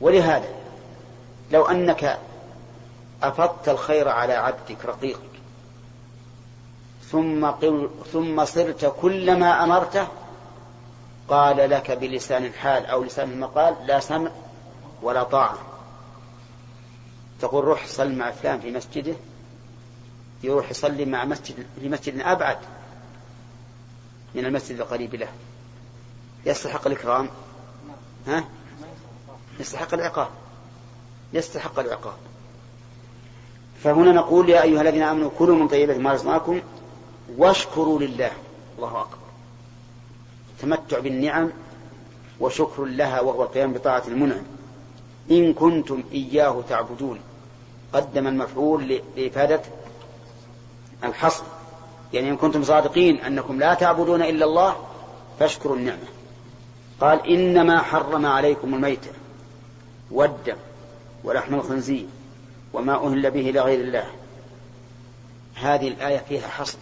[0.00, 0.48] ولهذا
[1.52, 2.18] لو أنك
[3.22, 5.30] أفضت الخير على عبدك رقيقك
[7.10, 10.08] ثم, قل ثم صرت كلما أمرته
[11.28, 14.30] قال لك بلسان الحال أو لسان المقال لا سمع
[15.02, 15.58] ولا طاعة.
[17.40, 19.14] تقول روح صل مع فلان في مسجده
[20.42, 22.58] يروح يصلي مع مسجد في مسجد أبعد
[24.34, 25.28] من المسجد القريب له.
[26.46, 27.28] يستحق الإكرام؟
[28.26, 28.44] ها؟
[29.60, 30.28] يستحق العقاب.
[31.32, 32.16] يستحق العقاب.
[33.84, 36.60] فهنا نقول يا أيها الذين آمنوا كلوا من طيبات ما رزقناكم
[37.36, 38.30] واشكروا لله.
[38.76, 39.18] الله أكبر.
[40.62, 41.50] تمتع بالنعم
[42.40, 44.42] وشكر لها وهو القيام بطاعة المنعم.
[45.30, 47.20] إن كنتم إياه تعبدون.
[47.92, 49.62] قدم المفعول لإفادة
[51.04, 51.44] الحصر.
[52.12, 54.76] يعني إن كنتم صادقين أنكم لا تعبدون إلا الله
[55.38, 56.08] فاشكروا النعمة.
[57.00, 59.10] قال إنما حرم عليكم الميتة.
[60.10, 60.56] والدم
[61.24, 62.06] ولحم الخنزير
[62.72, 64.10] وما أهل به لغير الله.
[65.54, 66.78] هذه الآية فيها حصر.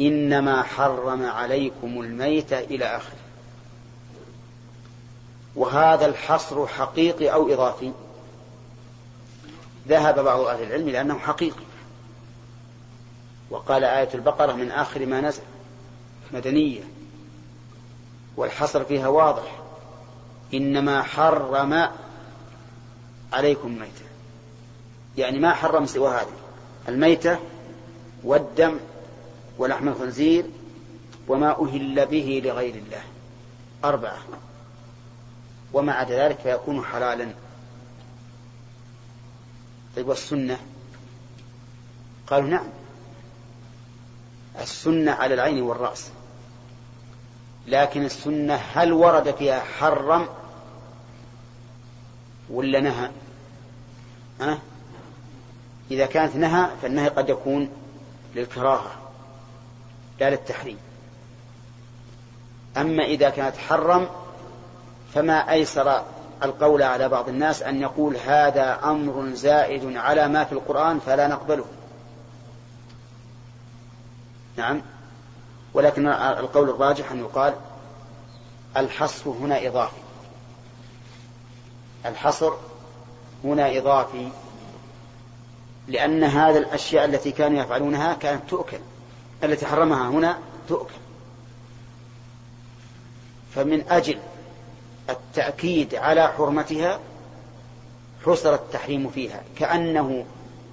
[0.00, 3.18] إنما حرم عليكم الميتة إلى آخره.
[5.56, 7.92] وهذا الحصر حقيقي أو إضافي.
[9.88, 11.64] ذهب بعض أهل العلم لأنه حقيقي.
[13.50, 15.42] وقال آية البقرة من آخر ما نزل
[16.32, 16.82] مدنية.
[18.36, 19.57] والحصر فيها واضح.
[20.54, 21.88] إنما حرم
[23.32, 24.04] عليكم الميتة.
[25.16, 26.32] يعني ما حرم سوى هذه.
[26.88, 27.38] الميتة
[28.24, 28.76] والدم
[29.58, 30.44] ولحم الخنزير
[31.28, 33.02] وما أهل به لغير الله.
[33.84, 34.18] أربعة.
[35.72, 37.28] وما عدا ذلك فيكون حلالا.
[39.96, 40.58] طيب والسنة؟
[42.26, 42.66] قالوا نعم.
[44.60, 46.10] السنة على العين والرأس.
[47.66, 50.28] لكن السنة هل ورد فيها حرم؟
[52.50, 53.10] ولا نهى؟
[54.40, 54.58] أه؟
[55.90, 57.68] إذا كانت نهى فالنهي قد يكون
[58.34, 58.90] للكراهة
[60.20, 60.78] لا للتحريم.
[62.76, 64.08] أما إذا كانت حرم
[65.14, 66.02] فما أيسر
[66.42, 71.64] القول على بعض الناس أن يقول هذا أمر زائد على ما في القرآن فلا نقبله.
[74.56, 74.82] نعم.
[75.74, 77.54] ولكن القول الراجح أن يقال
[78.76, 80.07] الحصر هنا إضافي.
[82.06, 82.52] الحصر
[83.44, 84.28] هنا إضافي
[85.88, 88.78] لأن هذه الأشياء التي كانوا يفعلونها كانت تؤكل
[89.44, 90.94] التي حرمها هنا تؤكل.
[93.54, 94.18] فمن أجل
[95.10, 97.00] التأكيد على حرمتها
[98.26, 100.24] حصر التحريم فيها كأنه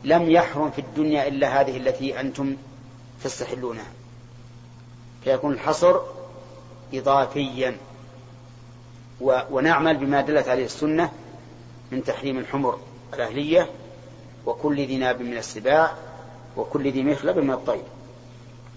[0.04, 2.56] لم يحرم في الدنيا إلا هذه التي أنتم
[3.24, 3.88] تستحلونها.
[5.24, 6.00] فيكون الحصر
[6.94, 7.78] إضافيا.
[9.21, 11.12] ونعمل بما دلت عليه السنة
[11.91, 12.80] من تحريم الحمر
[13.13, 13.69] الأهلية
[14.45, 15.91] وكل ذي ناب من السباع
[16.58, 17.84] وكل ذي مخلب من الطير.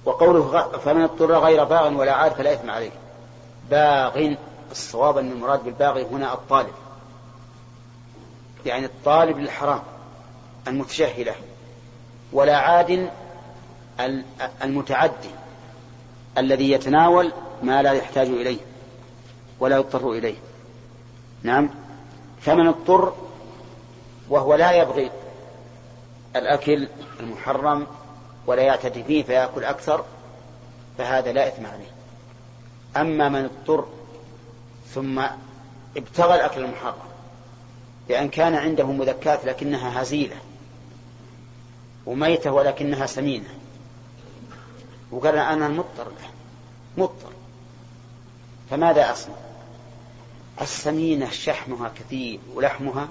[0.05, 2.91] وقوله فمن اضطر غير باغ ولا عاد فلا إثم عليه.
[3.71, 4.35] باغ
[4.71, 6.75] الصواب أن المراد بالباغي هنا الطالب.
[8.67, 9.83] يعني الطالب للحرام
[10.69, 11.35] المتشهلة
[12.33, 13.11] ولا عاد
[14.65, 15.31] المتعدي
[16.39, 18.59] الذي يتناول ما لا يحتاج إليه.
[19.61, 20.37] ولا يضطر إليه.
[21.43, 21.71] نعم.
[22.41, 23.13] فمن اضطر
[24.29, 25.11] وهو لا يبغي
[26.37, 26.89] الأكل
[27.21, 27.87] المحرم
[28.47, 30.05] ولا يعتدي فيه فيأكل أكثر
[30.99, 31.91] فهذا لا إثم عليه.
[32.97, 33.87] أما من اضطر
[34.95, 35.23] ثم
[35.97, 37.09] ابتغى الأكل المحرم
[38.09, 40.37] بأن كان عنده مذكات لكنها هزيلة
[42.07, 43.49] وميتة ولكنها سمينة
[45.11, 46.31] وقال أنا مضطر له
[46.99, 47.33] مضطر.
[48.71, 49.48] فماذا أصنع؟
[50.61, 53.09] السمينة شحمها كثير ولحمها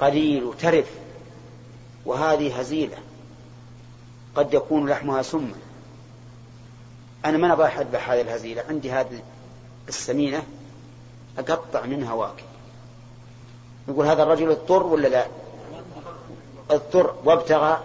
[0.00, 0.90] قليل وترف
[2.06, 2.96] وهذه هزيلة.
[4.34, 5.54] قد يكون لحمها سما
[7.24, 9.22] أنا ما أبغى أذبح هذه الهزيلة عندي هذه
[9.88, 10.42] السمينة
[11.38, 12.42] أقطع منها واكل.
[13.88, 15.26] يقول هذا الرجل اضطر ولا لا؟
[16.70, 17.14] اضطر.
[17.24, 17.84] وابتغى؟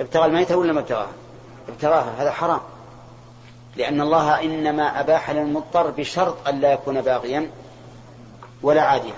[0.00, 1.12] ابتغى الميتة ولا ما ابتغاها
[1.68, 2.22] ابتغاها.
[2.22, 2.60] هذا حرام.
[3.80, 7.50] لأن الله إنما أباح للمضطر بشرط أن لا يكون باغيا
[8.62, 9.14] ولا عاديا.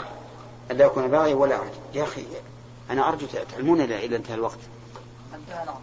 [0.70, 1.81] أن لا يكون باغيا ولا عاديا.
[1.94, 2.25] يا أخي
[2.90, 4.59] أنا أرجو تعلمون إلى انتهى الوقت
[5.33, 5.77] نعم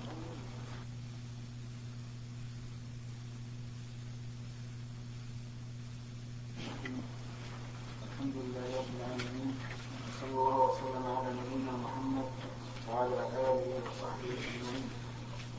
[8.08, 9.58] الحمد لله رب العالمين
[10.22, 12.28] صلى الله وسلم على نبينا محمد
[12.90, 14.84] وعلى اله وصحبه اجمعين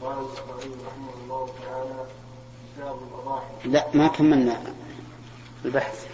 [0.02, 2.06] قال البخاري رحمه الله تعالى
[2.76, 4.60] كتاب الاضاحي لا ما كملنا
[5.64, 6.06] البحث.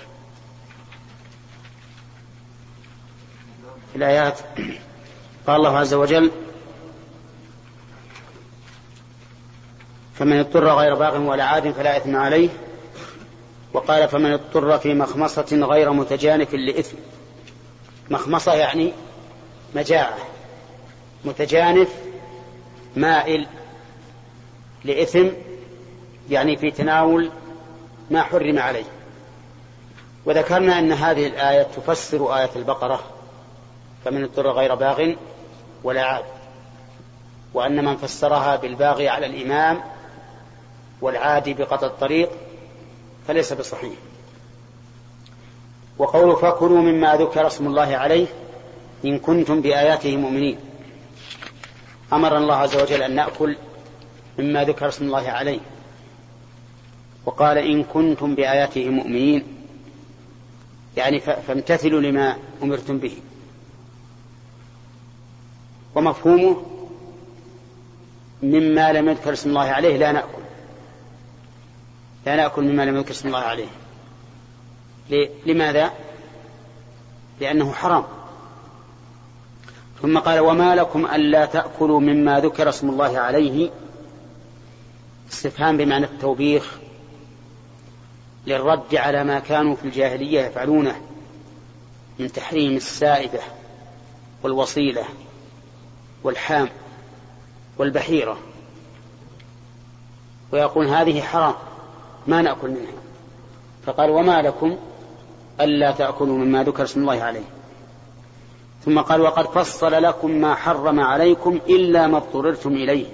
[3.93, 4.39] في الآيات.
[5.47, 6.31] قال الله عز وجل
[10.15, 12.49] فمن اضطر غير باغ ولا عاد فلا إثم عليه.
[13.73, 16.97] وقال فمن اضطر في مخمصة غير متجانف لإثم.
[18.11, 18.93] مخمصة يعني
[19.75, 20.17] مجاعة.
[21.25, 21.89] متجانف
[22.97, 23.47] مائل
[24.85, 25.29] لإثم
[26.31, 27.31] يعني في تناول
[28.11, 28.85] ما حرم عليه.
[30.25, 33.01] وذكرنا أن هذه الآية تفسر آية البقرة
[34.05, 35.13] فمن اضطر غير باغ
[35.85, 36.25] ولا عاد.
[37.55, 39.81] وأن من فسرها بالباغي على الإمام
[41.01, 42.31] والعادي بقطع الطريق
[43.29, 43.95] فليس بصحيح.
[45.99, 48.27] وقول فكلوا مما ذكر اسم الله عليه
[49.05, 50.59] إن كنتم بآياته مؤمنين.
[52.13, 53.57] أمر الله عز وجل أن نأكل
[54.39, 55.61] مما ذكر اسم الله عليه.
[57.27, 59.45] وقال إن كنتم بآياته مؤمنين.
[60.97, 63.17] يعني فامتثلوا لما أمرتم به.
[65.95, 66.63] ومفهومه
[68.43, 70.43] مما لم يذكر اسم الله عليه لا نأكل.
[72.27, 73.69] لا نأكل مما لم يذكر اسم الله عليه.
[75.47, 75.93] لماذا؟
[77.41, 78.05] لأنه حرام.
[80.03, 83.71] ثم قال وما لكم ألا تأكلوا مما ذكر اسم الله عليه.
[85.33, 86.79] استفهام بمعنى التوبيخ.
[88.47, 91.01] للرد على ما كانوا في الجاهلية يفعلونه
[92.19, 93.41] من تحريم السائبة
[94.43, 95.05] والوصيلة
[96.23, 96.69] والحام
[97.79, 98.39] والبحيرة.
[100.53, 101.55] ويقول هذه حرام
[102.27, 103.03] ما نأكل منها.
[103.87, 104.77] فقال وما لكم
[105.61, 107.45] ألا تأكلوا مما ذكر اسم الله عليه.
[108.85, 113.07] ثم قال وقد فصل لكم ما حرم عليكم إلا ما اضطررتم إليه.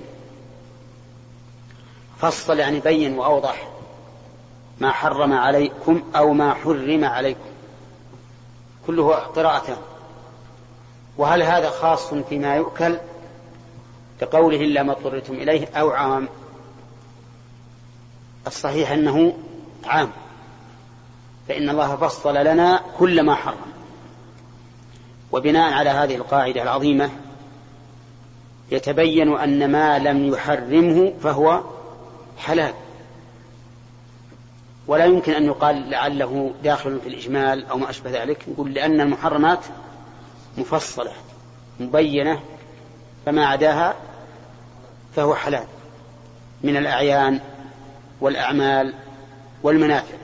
[2.18, 3.71] فصل يعني بين وأوضح.
[4.82, 7.50] ما حرم عليكم أو ما حرم عليكم.
[8.86, 9.76] كله قراءتان.
[11.18, 12.98] وهل هذا خاص فيما يؤكل؟
[14.20, 16.28] كقوله إلا ما اضطررتم إليه أو عام.
[18.46, 19.32] الصحيح أنه
[19.84, 20.10] عام.
[21.48, 23.72] فإن الله فصل لنا كل ما حرم.
[25.32, 27.10] وبناء على هذه القاعدة العظيمة
[28.70, 31.62] يتبين أن ما لم يحرمه فهو
[32.38, 32.74] حلال.
[34.86, 38.44] ولا يمكن أن يقال لعله داخل في الإجمال أو ما أشبه ذلك.
[38.48, 39.64] نقول لأن المحرمات
[40.58, 41.12] مفصلة
[41.80, 42.40] مبينة
[43.26, 43.94] فما عداها
[45.16, 45.64] فهو حلال
[46.62, 47.40] من الأعيان
[48.20, 48.94] والأعمال
[49.62, 50.14] والمنافع.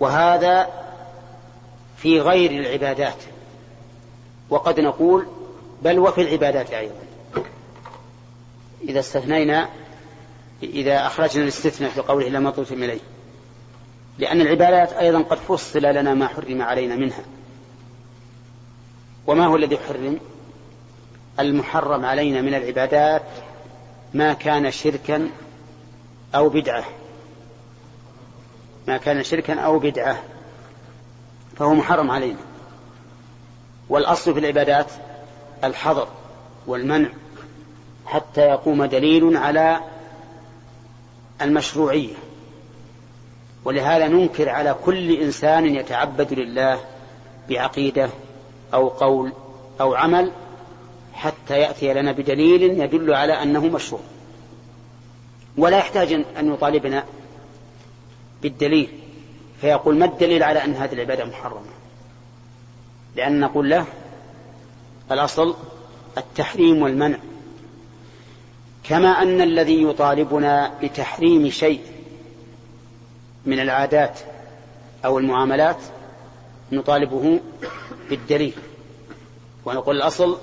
[0.00, 0.68] وهذا
[1.96, 3.22] في غير العبادات.
[4.50, 5.26] وقد نقول
[5.82, 6.94] بل وفي العبادات أيضا.
[8.88, 9.68] إذا استثنينا
[10.62, 13.00] إذا أخرجنا الاستثناء في قوله لما طلتم إليه.
[14.20, 17.24] لأن العبادات أيضا قد فصل لنا ما حرم علينا منها.
[19.26, 20.20] وما هو الذي حرم؟
[21.40, 23.22] المحرم علينا من العبادات
[24.14, 25.30] ما كان شركا
[26.34, 26.84] أو بدعة.
[28.88, 30.22] ما كان شركا أو بدعة
[31.56, 32.40] فهو محرم علينا.
[33.88, 34.86] والأصل في العبادات
[35.64, 36.08] الحظر
[36.66, 37.08] والمنع
[38.06, 39.80] حتى يقوم دليل على
[41.42, 42.14] المشروعية.
[43.64, 46.80] ولهذا ننكر على كل إنسان يتعبد لله
[47.48, 48.10] بعقيدة
[48.74, 49.32] أو قول
[49.80, 50.32] أو عمل
[51.12, 54.00] حتى يأتي لنا بدليل يدل على أنه مشروع.
[55.56, 57.04] ولا يحتاج أن يطالبنا
[58.42, 58.88] بالدليل.
[59.60, 61.70] فيقول ما الدليل على أن هذه العبادة محرمة؟
[63.16, 63.86] لأن نقول له
[65.10, 65.54] الأصل
[66.18, 67.18] التحريم والمنع.
[68.84, 71.80] كما أن الذي يطالبنا بتحريم شيء
[73.46, 74.20] من العادات
[75.04, 75.76] أو المعاملات
[76.72, 77.40] نطالبه
[78.10, 78.54] بالدليل
[79.64, 80.38] ونقول الأصل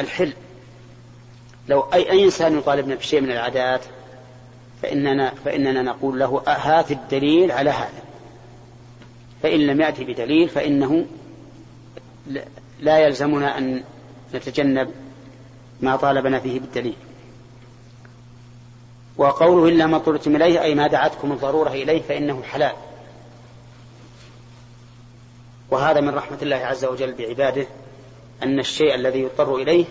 [0.00, 0.32] الحل.
[1.68, 3.80] لو أي, أي إنسان يطالبنا بشيء من العادات
[4.82, 8.02] فإننا, فإننا نقول له هات الدليل على هذا.
[9.42, 11.06] فإن لم يأتي بدليل فإنه
[12.80, 13.84] لا يلزمنا أن
[14.34, 14.90] نتجنب
[15.80, 16.96] ما طالبنا فيه بالدليل.
[19.18, 22.72] وقوله إلا ما اضطررتم إليه أي ما دعتكم الضرورة إليه فإنه حلال.
[25.70, 27.66] وهذا من رحمة الله عز وجل بعباده
[28.42, 29.84] أن الشيء الذي يضطر إليه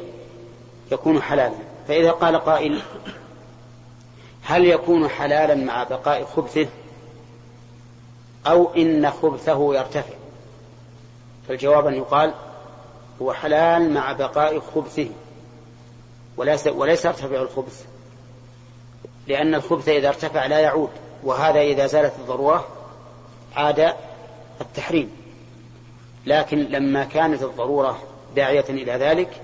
[0.92, 1.56] يكون حلالا.
[1.88, 2.82] فإذا قال قائل
[4.44, 6.68] هل يكون حلالا مع بقاء خبثه؟
[8.48, 10.16] أو إن خبثه يرتفع.
[11.48, 12.34] فالجواب أن يقال
[13.22, 15.10] هو حلال مع بقاء خبثه.
[16.38, 17.97] وليس, وليس يرتفع الخبث.
[19.28, 20.90] لأن الخبث إذا ارتفع لا يعود
[21.24, 22.68] وهذا إذا زالت الضرورة
[23.56, 23.94] عاد
[24.62, 25.12] التحريم.
[26.26, 28.00] لكن لما كانت الضرورة
[28.36, 29.42] داعية إلى ذلك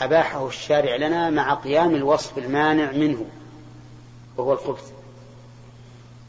[0.00, 3.24] أباحه الشارع لنا مع قيام الوصف المانع منه
[4.36, 4.92] وهو الخبث.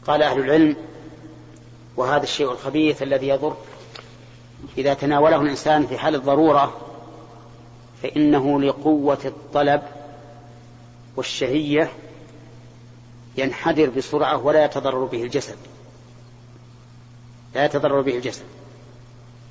[0.06, 0.76] قال أهل العلم
[1.96, 3.56] وهذا الشيء الخبيث الذي يضر
[4.78, 6.76] إذا تناوله الإنسان في حال الضرورة
[8.02, 9.82] فإنه لقوة الطلب
[11.16, 11.90] والشهية
[13.36, 15.56] ينحدر بسرعة ولا يتضرر به الجسد.
[17.54, 18.44] لا يتضرر به الجسد.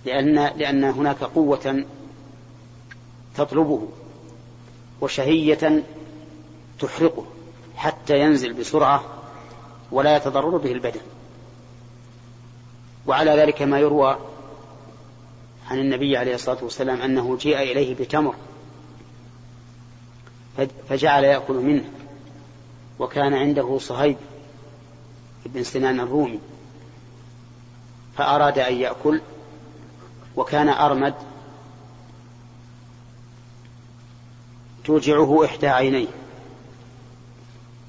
[0.06, 1.86] لأن, لأن هناك قوة
[3.36, 3.88] تطلبه
[5.02, 5.84] وشهية
[6.80, 7.26] تحرقه
[7.76, 9.04] حتى ينزل بسرعة
[9.92, 11.02] ولا يتضرر به البدن.
[13.08, 14.18] وعلى ذلك ما يروى
[15.70, 18.36] عن النبي عليه الصلاة والسلام أنه جيء إليه بتمر
[20.89, 21.98] فجعل يأكل منه.
[22.99, 24.17] وكان عنده صهيب
[25.45, 26.39] بن سنان الرومي
[28.17, 29.21] فأراد أن يأكل
[30.35, 31.13] وكان أرمد
[34.85, 36.07] توجعه إحدى عينيه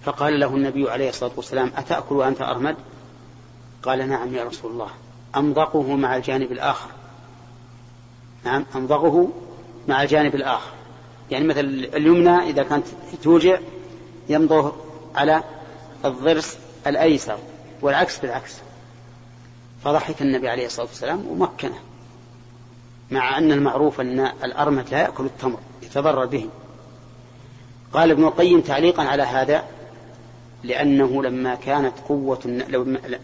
[0.02, 2.76] فقال له النبي عليه الصلاة والسلام أتأكل وأنت أرمد؟
[3.82, 4.90] قال نعم يا رسول الله
[5.36, 6.90] أمضغه مع الجانب الآخر.
[8.44, 9.28] نعم أمضغه
[9.88, 10.70] مع الجانب الآخر.
[11.30, 11.60] يعني مثل
[11.94, 12.86] اليمنى إذا كانت
[13.22, 13.58] توجع
[14.28, 14.72] يمضغ
[15.14, 15.42] على
[16.04, 17.38] الضرس الأيسر
[17.82, 18.56] والعكس بالعكس.
[19.84, 21.78] فضحك النبي عليه الصلاة والسلام ومكنه
[23.10, 26.48] مع أن المعروف أن الأرمد لا يأكل التمر يتضرر به.
[27.92, 29.64] قال ابن القيم تعليقا على هذا
[30.64, 32.38] لأنه لما كانت قوة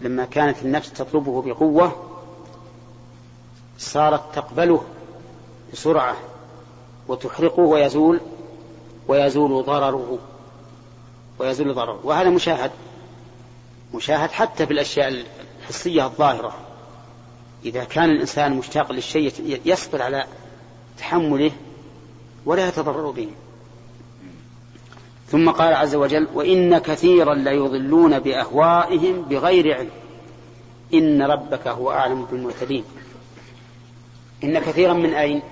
[0.00, 1.92] لما كانت النفس تطلبه بقوة
[3.78, 4.82] صارت تقبله
[5.72, 6.16] بسرعة
[7.08, 8.20] وتحرقه ويزول
[9.08, 10.18] ويزول ضرره.
[11.38, 12.00] ويزول ضرره.
[12.04, 12.70] وهذا مشاهد.
[13.94, 15.24] مشاهد حتى في الأشياء
[15.62, 16.54] الحسية الظاهرة.
[17.64, 20.26] إذا كان الإنسان مشتاق للشيء يصبر على
[20.98, 21.50] تحمله
[22.46, 23.28] ولا يتضرر به.
[25.28, 29.90] ثم قال عز وجل وإن كثيرا ليضلون بأهوائهم بغير علم.
[30.94, 32.84] إن ربك هو أعلم بالمعتدين
[34.44, 35.42] إن كثيرا من أين؟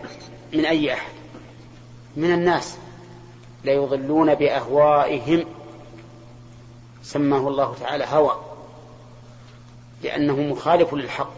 [0.52, 1.12] من أي أحد؟
[2.16, 2.76] من الناس.
[3.64, 5.44] ليضلون بأهوائهم
[7.04, 8.36] سماه الله تعالى هوى
[10.02, 11.30] لأنه مخالف للحق.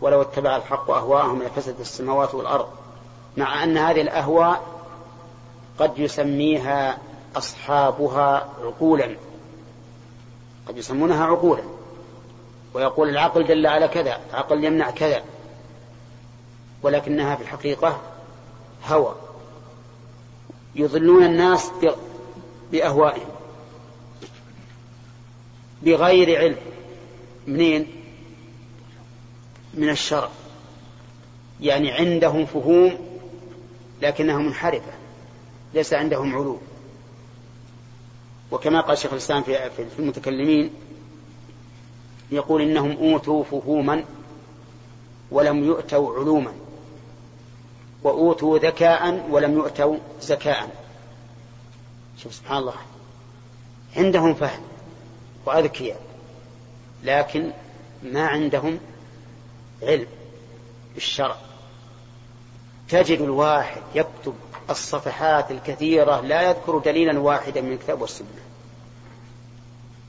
[0.00, 2.68] ولو اتبع الحق أهواءهم لفسدت السماوات والأرض
[3.36, 4.62] مع أن هذه الأهواء
[5.78, 6.98] قد يسميها
[7.36, 9.16] أصحابها عقولا.
[10.68, 11.62] قد يسمونها عقولا.
[12.74, 15.24] ويقول العقل دل على كذا العقل يمنع كذا.
[16.82, 18.00] ولكنها في الحقيقة
[18.88, 19.14] هوى.
[20.74, 21.70] يضلون الناس
[22.72, 23.37] بأهوائهم.
[25.82, 26.56] بغير علم.
[27.46, 27.86] منين؟
[29.74, 30.30] من الشرع.
[31.60, 32.98] يعني عندهم فهوم
[34.02, 34.92] لكنها منحرفة
[35.74, 36.60] ليس عندهم علوم.
[38.50, 40.70] وكما قال شيخ الإسلام في المتكلمين
[42.30, 44.04] يقول إنهم أوتوا فهوما
[45.30, 46.52] ولم يؤتوا علوما
[48.02, 50.84] وأوتوا ذكاء ولم يؤتوا زكاء.
[52.18, 52.74] شوف سبحان الله.
[53.96, 54.62] عندهم فهم.
[55.48, 56.00] وأذكياء.
[57.04, 57.50] لكن
[58.02, 58.80] ما عندهم
[59.82, 60.06] علم
[60.94, 61.36] بالشرع.
[62.88, 64.34] تجد الواحد يكتب
[64.70, 68.28] الصفحات الكثيرة لا يذكر دليلا واحدا من الكتاب والسنة.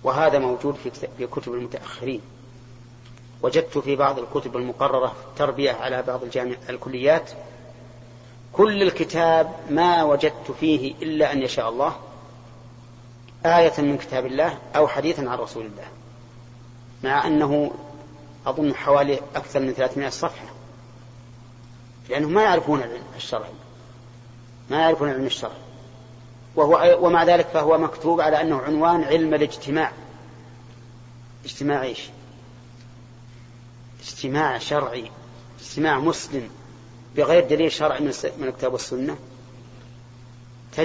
[0.03, 0.75] وهذا موجود
[1.17, 2.21] في كتب المتأخرين.
[3.41, 7.31] وجدت في بعض الكتب المقررة في التربية على بعض الجامع الكليات
[8.53, 11.95] كل الكتاب ما وجدت فيه إلا أن يشاء الله
[13.45, 15.87] آية من كتاب الله أو حديثا عن رسول الله
[17.03, 17.71] مع أنه
[18.45, 20.45] أظن حوالي أكثر من 300 صفحة
[22.09, 23.51] لأنهم ما يعرفون العلم الشرعي
[24.69, 25.53] ما يعرفون العلم الشرعي.
[26.55, 29.91] وهو ومع ذلك فهو مكتوب على أنه عنوان علم الاجتماع.
[31.45, 32.09] اجتماع إيش؟
[34.01, 35.11] اجتماع شرعي
[35.59, 36.49] اجتماع مسلم
[37.15, 37.99] بغير دليل شرعي
[38.37, 39.17] من الكتاب والسنة.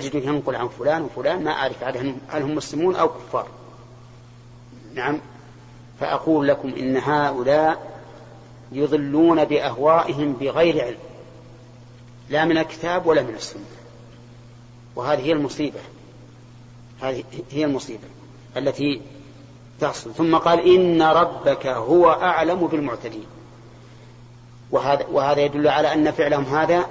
[0.00, 1.84] تجد ينقل عن فلان وفلان ما أعرف
[2.28, 3.46] هل هم مسلمون أو كفار.
[4.94, 5.20] نعم.
[6.00, 8.00] فأقول لكم إن هؤلاء
[8.72, 10.98] يضلون بأهوائهم بغير علم
[12.30, 13.64] لا من الكتاب ولا من السنة.
[14.96, 15.80] وهذه هي المصيبة.
[17.02, 18.08] هذه هي المصيبة
[18.56, 19.00] التي
[19.80, 20.14] تحصل.
[20.14, 23.26] ثم قال إن ربك هو أعلم بالمعتدين.
[24.70, 26.86] وهذا, وهذا يدل على أن فعلهم هذا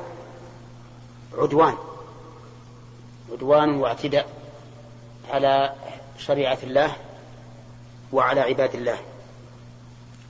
[1.38, 1.76] عدوان.
[3.34, 4.30] عدوان واعتداء
[5.30, 5.74] على
[6.18, 6.96] شريعة الله
[8.12, 9.00] وعلى عباد الله.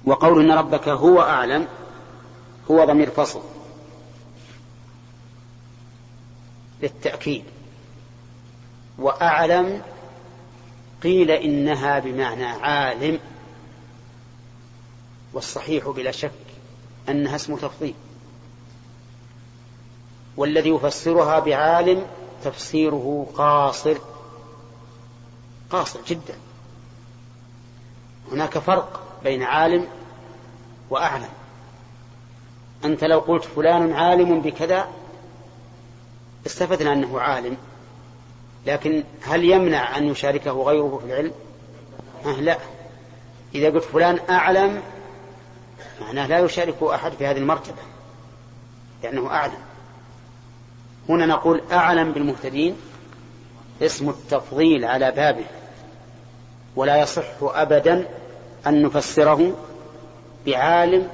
[0.05, 1.67] وقول إن ربك هو أعلم
[2.71, 3.41] هو ضمير فصل
[6.81, 7.43] للتأكيد.
[8.97, 9.81] وأعلم
[11.03, 13.19] قيل إنها بمعنى عالم
[15.33, 16.31] والصحيح بلا شك
[17.09, 17.93] أنها اسم تفضيل
[20.37, 22.07] والذي يفسرها بعالم
[22.43, 23.97] تفسيره قاصر.
[25.69, 26.35] قاصر جدا.
[28.31, 29.87] هناك فرق بين عالم
[30.89, 31.29] وأعلم.
[32.85, 34.87] أنت لو قلت فلان عالم بكذا
[36.45, 37.57] استفدنا أنه عالم.
[38.65, 41.31] لكن هل يمنع أن يشاركه غيره في العلم؟
[42.25, 42.57] أه لا.
[43.55, 44.81] إذا قلت فلان أعلم
[46.01, 47.81] معناه لا يشارك أحد في هذه المرتبة
[49.03, 49.72] لأنه أعلم.
[51.09, 52.75] هنا نقول أعلم بالمهتدين
[53.81, 55.45] اسم التفضيل على بابه
[56.75, 58.07] ولا يصح أبدا
[58.67, 59.55] أن نفسره
[60.45, 61.07] بعالم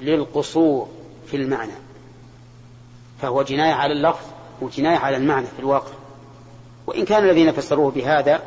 [0.00, 0.88] للقصور
[1.26, 1.72] في المعنى
[3.22, 4.26] فهو جناية على اللفظ
[4.60, 5.92] وجناية على المعنى في الواقع.
[6.86, 8.42] وإن كان الذين فسروه بهذا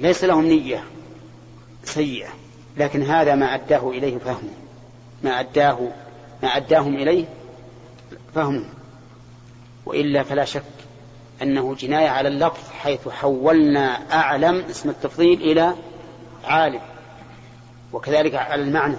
[0.00, 0.84] ليس لهم نية
[1.84, 2.28] سيئة
[2.76, 4.48] لكن هذا ما أداه إليه فهم
[5.22, 5.78] ما أداه
[6.42, 7.24] ما أداهم إليه
[8.34, 8.64] فهم.
[9.86, 10.62] وإلا فلا شك
[11.42, 15.74] أنه جناية على اللفظ حيث حولنا أعلم اسم التفضيل إلى
[16.44, 16.80] عالم.
[17.92, 18.96] وكذلك على المعنى.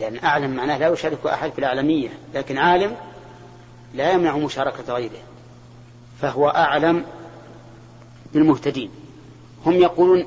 [0.00, 2.96] لأن أعلم معناه لا يشارك أحد في الأعلمية لكن عالم
[3.94, 5.22] لا يمنع مشاركة غيره.
[6.20, 7.04] فهو أعلم
[8.32, 8.90] بالمهتدين.
[9.66, 10.26] هم يقولون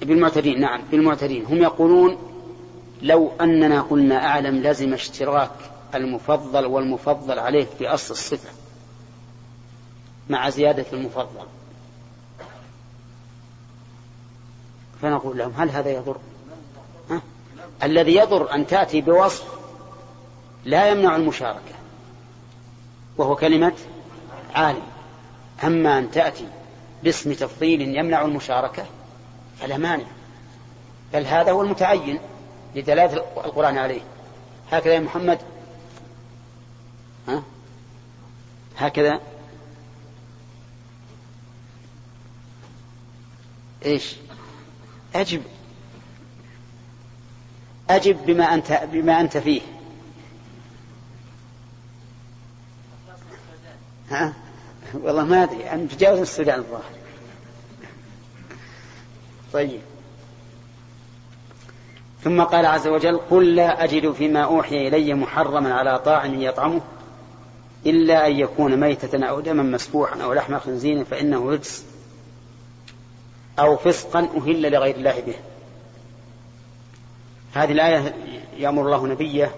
[0.00, 1.44] بالمعتدين نعم بالمعتدين.
[1.44, 2.18] هم يقولون
[3.02, 5.50] لو أننا قلنا أعلم لزم اشتراك
[5.94, 8.48] المفضل والمفضل عليه في أصل الصفة
[10.28, 11.46] مع زيادة المفضل.
[15.02, 16.16] فنقول لهم هل هذا يضر؟
[17.10, 17.22] ها؟
[17.82, 19.44] الذي يضر أن تأتي بوصف
[20.64, 21.74] لا يمنع المشاركة
[23.18, 23.72] وهو كلمة
[24.54, 24.82] عالم.
[25.64, 26.48] أما أن تأتي
[27.02, 28.86] باسم تفضيل يمنع المشاركة
[29.60, 30.06] فلا مانع.
[31.12, 32.18] بل هذا هو المتعين
[32.74, 34.00] لدلالة القرآن عليه.
[34.70, 35.38] هكذا يا محمد
[37.28, 37.42] ها؟
[38.82, 39.20] هكذا.
[43.84, 44.16] إيش؟
[45.14, 45.42] أجب.
[47.90, 49.60] أجب بما أنت بما أنت فيه.
[54.10, 54.34] ها؟
[54.94, 56.92] والله ما أدري ان تجاوز السودان الظاهر.
[59.52, 59.80] طيب.
[62.24, 66.80] ثم قال عز وجل قل لا أجد فيما أوحي إلي محرما على طاعم يطعمه.
[67.86, 71.84] إلا أن يكون ميتة أو دما مسفوحا أو لحم خنزير فإنه رجس
[73.58, 75.34] أو فسقا أهل لغير الله به.
[77.54, 78.14] هذه الآية
[78.58, 79.54] يأمر الله نبيه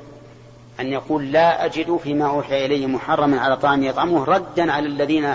[0.80, 5.34] أن يقول لا أجد فيما أوحي إلي محرما على طعام يطعمه ردا على الذين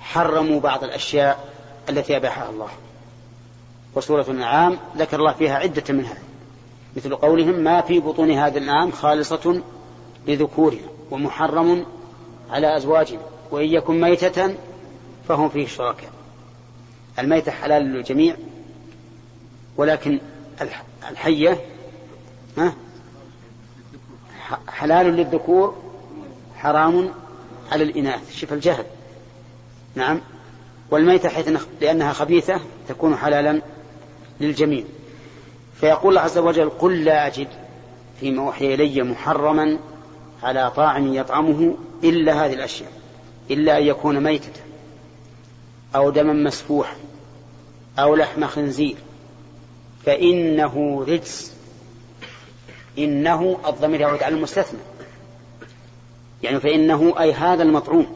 [0.00, 1.48] حرموا بعض الأشياء
[1.88, 2.68] التي أباحها الله.
[3.94, 6.18] وسورة الأنعام ذكر الله فيها عدة منها
[6.96, 9.62] مثل قولهم ما في بطون هذا الأنعام خالصة
[10.26, 10.91] لذكورنا.
[11.12, 11.86] ومحرم
[12.50, 14.54] على أزواجنا وإن يكن ميتة
[15.28, 16.10] فهم فيه شركاء
[17.18, 18.36] الميتة حلال للجميع
[19.76, 20.20] ولكن
[21.10, 21.58] الحية
[24.68, 25.76] حلال للذكور
[26.56, 27.10] حرام
[27.72, 28.36] على الإناث.
[28.36, 28.84] شوف الجهل.
[29.94, 30.20] نعم.
[30.90, 33.62] والميتة حيث لأنها خبيثة تكون حلالا
[34.40, 34.84] للجميع.
[35.80, 37.48] فيقول الله عز وجل قل لا أجد
[38.20, 39.78] فيما أوحي إلي محرما
[40.42, 41.74] على طاعم يطعمه
[42.04, 42.92] إلا هذه الأشياء
[43.50, 44.60] إلا أن يكون ميتة
[45.94, 46.96] أو دما مسفوحا
[47.98, 48.96] أو لحم خنزير
[50.06, 51.52] فإنه رجس
[52.98, 54.80] إنه الضمير يعود على المستثنى.
[56.42, 58.06] يعني فإنه أي هذا المطعوم.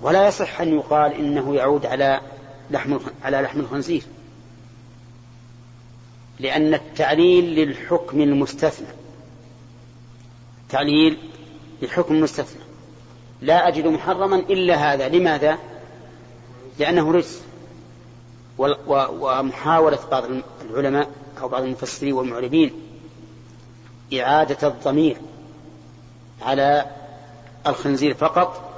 [0.00, 2.20] ولا يصح أن يقال إنه يعود على
[2.70, 4.02] لحم على لحم الخنزير
[6.40, 9.07] لأن التعليل للحكم المستثنى.
[10.68, 11.18] تعليل
[11.82, 12.62] للحكم المستثنى.
[13.40, 15.08] لا أجد محرما إلا هذا.
[15.08, 15.58] لماذا؟
[16.78, 17.42] لأنه رجس.
[18.88, 20.24] ومحاولة بعض
[20.70, 21.10] العلماء
[21.40, 22.72] أو بعض المفسرين والمعربين
[24.14, 25.16] إعادة الضمير
[26.42, 26.86] على
[27.66, 28.70] الخنزير فقط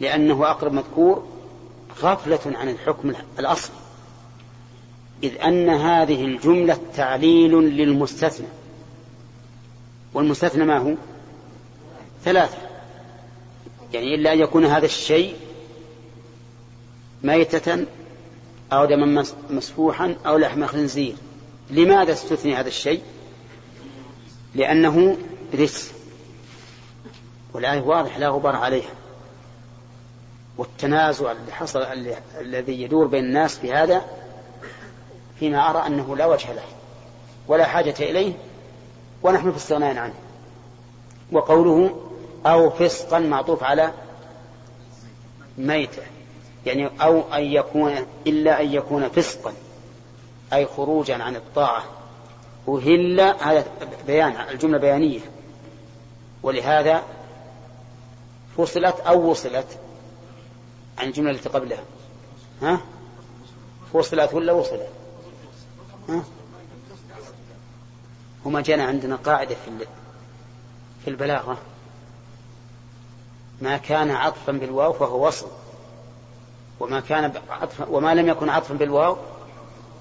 [0.00, 1.26] لأنه أقرب مذكور
[2.02, 3.76] غفلة عن الحكم الأصلي.
[5.22, 8.46] إذ أن هذه الجملة تعليل للمستثنى.
[10.16, 10.94] والمستثنى ما هو؟
[12.24, 12.58] ثلاثة.
[13.92, 15.36] يعني إلا أن يكون هذا الشيء
[17.22, 17.86] ميتة
[18.72, 21.14] أو دما مسفوحا أو لحم خنزير.
[21.70, 23.02] لماذا استثني هذا الشيء؟
[24.54, 25.16] لأنه
[25.54, 25.92] رس
[27.54, 28.94] والآية واضح لا غبار عليها.
[30.58, 31.82] والتنازع اللي حصل
[32.40, 34.04] الذي يدور بين الناس في هذا
[35.38, 36.64] فيما أرى أنه لا وجه له.
[37.48, 38.32] ولا حاجة إليه
[39.22, 40.14] ونحن في استغناء عنه.
[41.32, 41.96] وقوله
[42.46, 43.92] أو فسقا معطوف على
[45.58, 46.02] ميتة.
[46.66, 47.92] يعني أو أن يكون
[48.26, 49.52] إلا أن يكون فسقا
[50.52, 51.84] أي خروجا عن الطاعة.
[52.66, 53.64] وهل هذا
[54.06, 55.20] بيان الجملة بيانية.
[56.42, 57.02] ولهذا
[58.56, 59.78] فصلت أو وصلت
[60.98, 61.84] عن الجملة التي قبلها.
[62.62, 62.80] ها؟
[63.94, 64.88] فصلت ولا وصلت؟
[66.08, 66.22] ها؟
[68.46, 69.86] هما جانا عندنا قاعدة في
[71.04, 71.58] في البلاغة.
[73.62, 75.46] ما كان عطفا بالواو فهو وصل.
[76.80, 79.16] وما كان عطفا وما لم يكن عطفا بالواو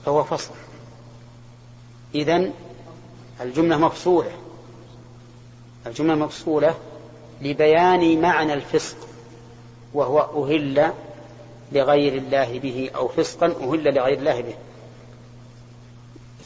[0.05, 0.53] فهو فصل.
[2.15, 2.53] إذن
[3.41, 4.31] الجملة مفصولة.
[5.87, 6.75] الجملة مفصولة
[7.41, 8.97] لبيان معنى الفسق
[9.93, 10.93] وهو أهل
[11.71, 14.55] لغير الله به أو فسقا أهل لغير الله به.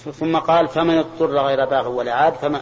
[0.03, 2.61] ثم قال فمن اضطر غير باغ ولا عاد فما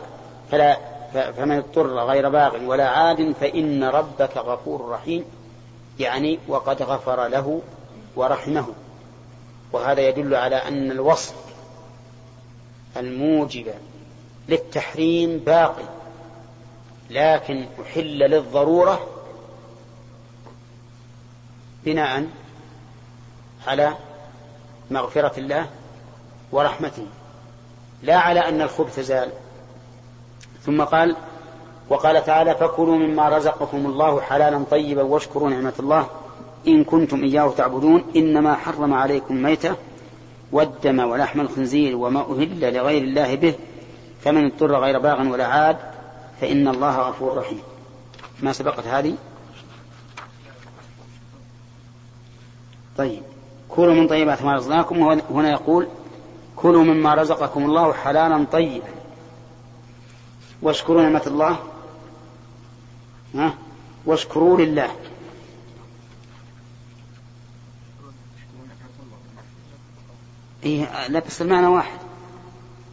[0.51, 0.77] فلا
[1.13, 5.25] فمن اضطر غير باغ ولا عاد فإن ربك غفور رحيم.
[5.99, 7.61] يعني وقد غفر له
[8.15, 8.65] ورحمه.
[9.71, 11.35] وهذا يدل على أن الوصف
[12.97, 13.67] الموجب
[14.49, 15.83] للتحريم باقي.
[17.09, 19.07] لكن أحل للضرورة
[21.85, 22.27] بناء
[23.67, 23.93] على
[24.91, 25.69] مغفرة الله
[26.51, 27.05] ورحمته.
[28.03, 29.31] لا على أن الخبث زال.
[30.61, 31.15] ثم قال
[31.89, 36.07] وقال تعالى فكلوا مما رزقكم الله حلالا طيبا واشكروا نعمة الله
[36.67, 38.03] إن كنتم إياه تعبدون.
[38.15, 39.75] إنما حرم عليكم ميتة
[40.51, 43.53] والدم ولحم الخنزير وما أهل لغير الله به.
[44.21, 45.77] فمن اضطر غير باغ ولا عاد
[46.41, 47.61] فإن الله غفور رحيم.
[48.39, 49.15] ما سبقت هذه؟
[52.97, 53.21] طيب.
[53.69, 55.21] كلوا من طيبات ما رزقناكم.
[55.31, 55.87] هنا يقول
[56.57, 58.87] كلوا مما رزقكم الله حلالا طيبا.
[60.61, 61.59] واشكروا نعمة الله.
[63.35, 63.53] ها؟
[64.05, 64.91] واشكروا لله.
[70.63, 71.99] إيه لا بس المعنى واحد.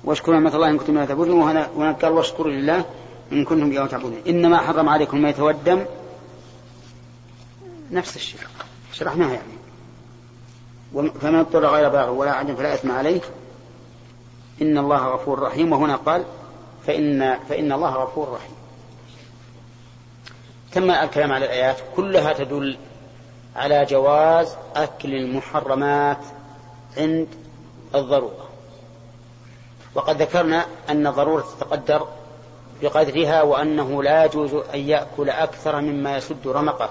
[0.05, 1.31] واشكروا نعمة الله إن كنتم لا تعبدون.
[1.31, 2.85] وهنا قال واشكروا لله
[3.33, 4.23] إن كنتم إياه تعبدون.
[4.27, 5.85] إنما حرم عليكم ما يتودم
[7.91, 8.41] نفس الشيء.
[8.93, 9.55] شرحناها يعني.
[11.21, 13.21] فمن اضطر غير باغ ولا عدم فلا إثم عليه.
[14.63, 16.25] إن الله غفور رحيم وهنا قال
[16.87, 18.55] فإن فإن الله غفور رحيم.
[20.73, 22.79] تم الكلام على الآيات كلها تدل
[23.57, 26.19] على جواز أكل المحرمات
[26.97, 27.29] عند
[27.95, 28.49] الضرورة.
[29.95, 32.09] وقد ذكرنا أن الضرورة تتقدر
[32.83, 36.91] بقدرها وأنه لا يجوز أن يأكل أكثر مما يسد رمقه.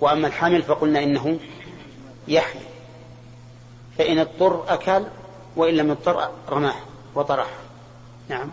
[0.00, 1.38] وأما الحمل فقلنا إنه
[2.28, 2.62] يحمل.
[3.98, 5.04] فإن اضطر أكل
[5.56, 6.74] وإن لم يضطر رماه
[7.14, 7.50] وطرح.
[8.28, 8.50] نعم.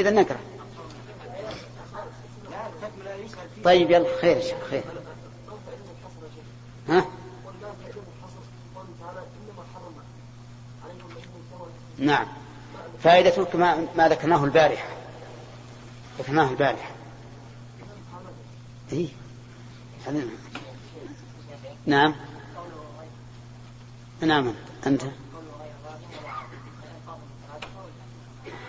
[0.00, 0.38] إذا نكره
[3.64, 4.82] طيب يلا خير شيخ خير.
[6.88, 7.04] ها؟
[11.98, 12.26] نعم.
[13.02, 14.88] فائدة كما ما ذكرناه البارحة.
[16.18, 16.90] ذكرناه البارحة.
[18.92, 19.08] إيه؟
[21.86, 22.14] نعم.
[24.20, 24.54] نعم
[24.86, 25.02] أنت.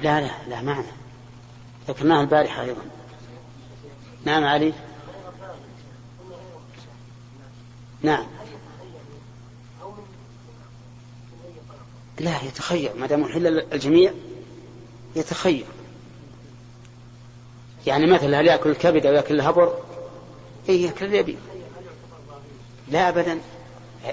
[0.02, 0.92] لا لا لا معنى.
[1.88, 2.82] ذكرناه البارحة أيضا.
[4.26, 4.74] نعم علي؟
[8.02, 8.26] نعم.
[12.20, 12.96] لا يتخير.
[12.96, 14.14] ما دام حل الجميع
[15.16, 15.66] يتخير.
[17.88, 19.78] يعني مثلا هل يأكل الكبد أو يأكل الهبر؟
[20.70, 21.38] اي يأكل اللي يبي
[22.88, 23.40] لا ابدا.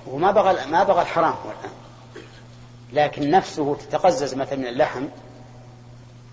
[0.07, 1.73] وما بغى ما بغى الحرام هو الآن.
[2.93, 5.07] لكن نفسه تتقزز مثلا من اللحم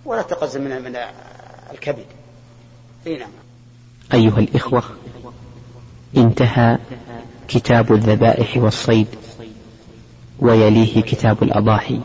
[0.06, 0.98] ولا تتقزز من من
[1.74, 2.06] الكبد.
[3.08, 3.30] إي نعم.
[4.14, 4.84] أيها الإخوة
[6.18, 6.78] انتهى
[7.48, 9.08] كتاب الذبائح والصيد
[10.40, 12.02] ويليه كتاب الأضاحي.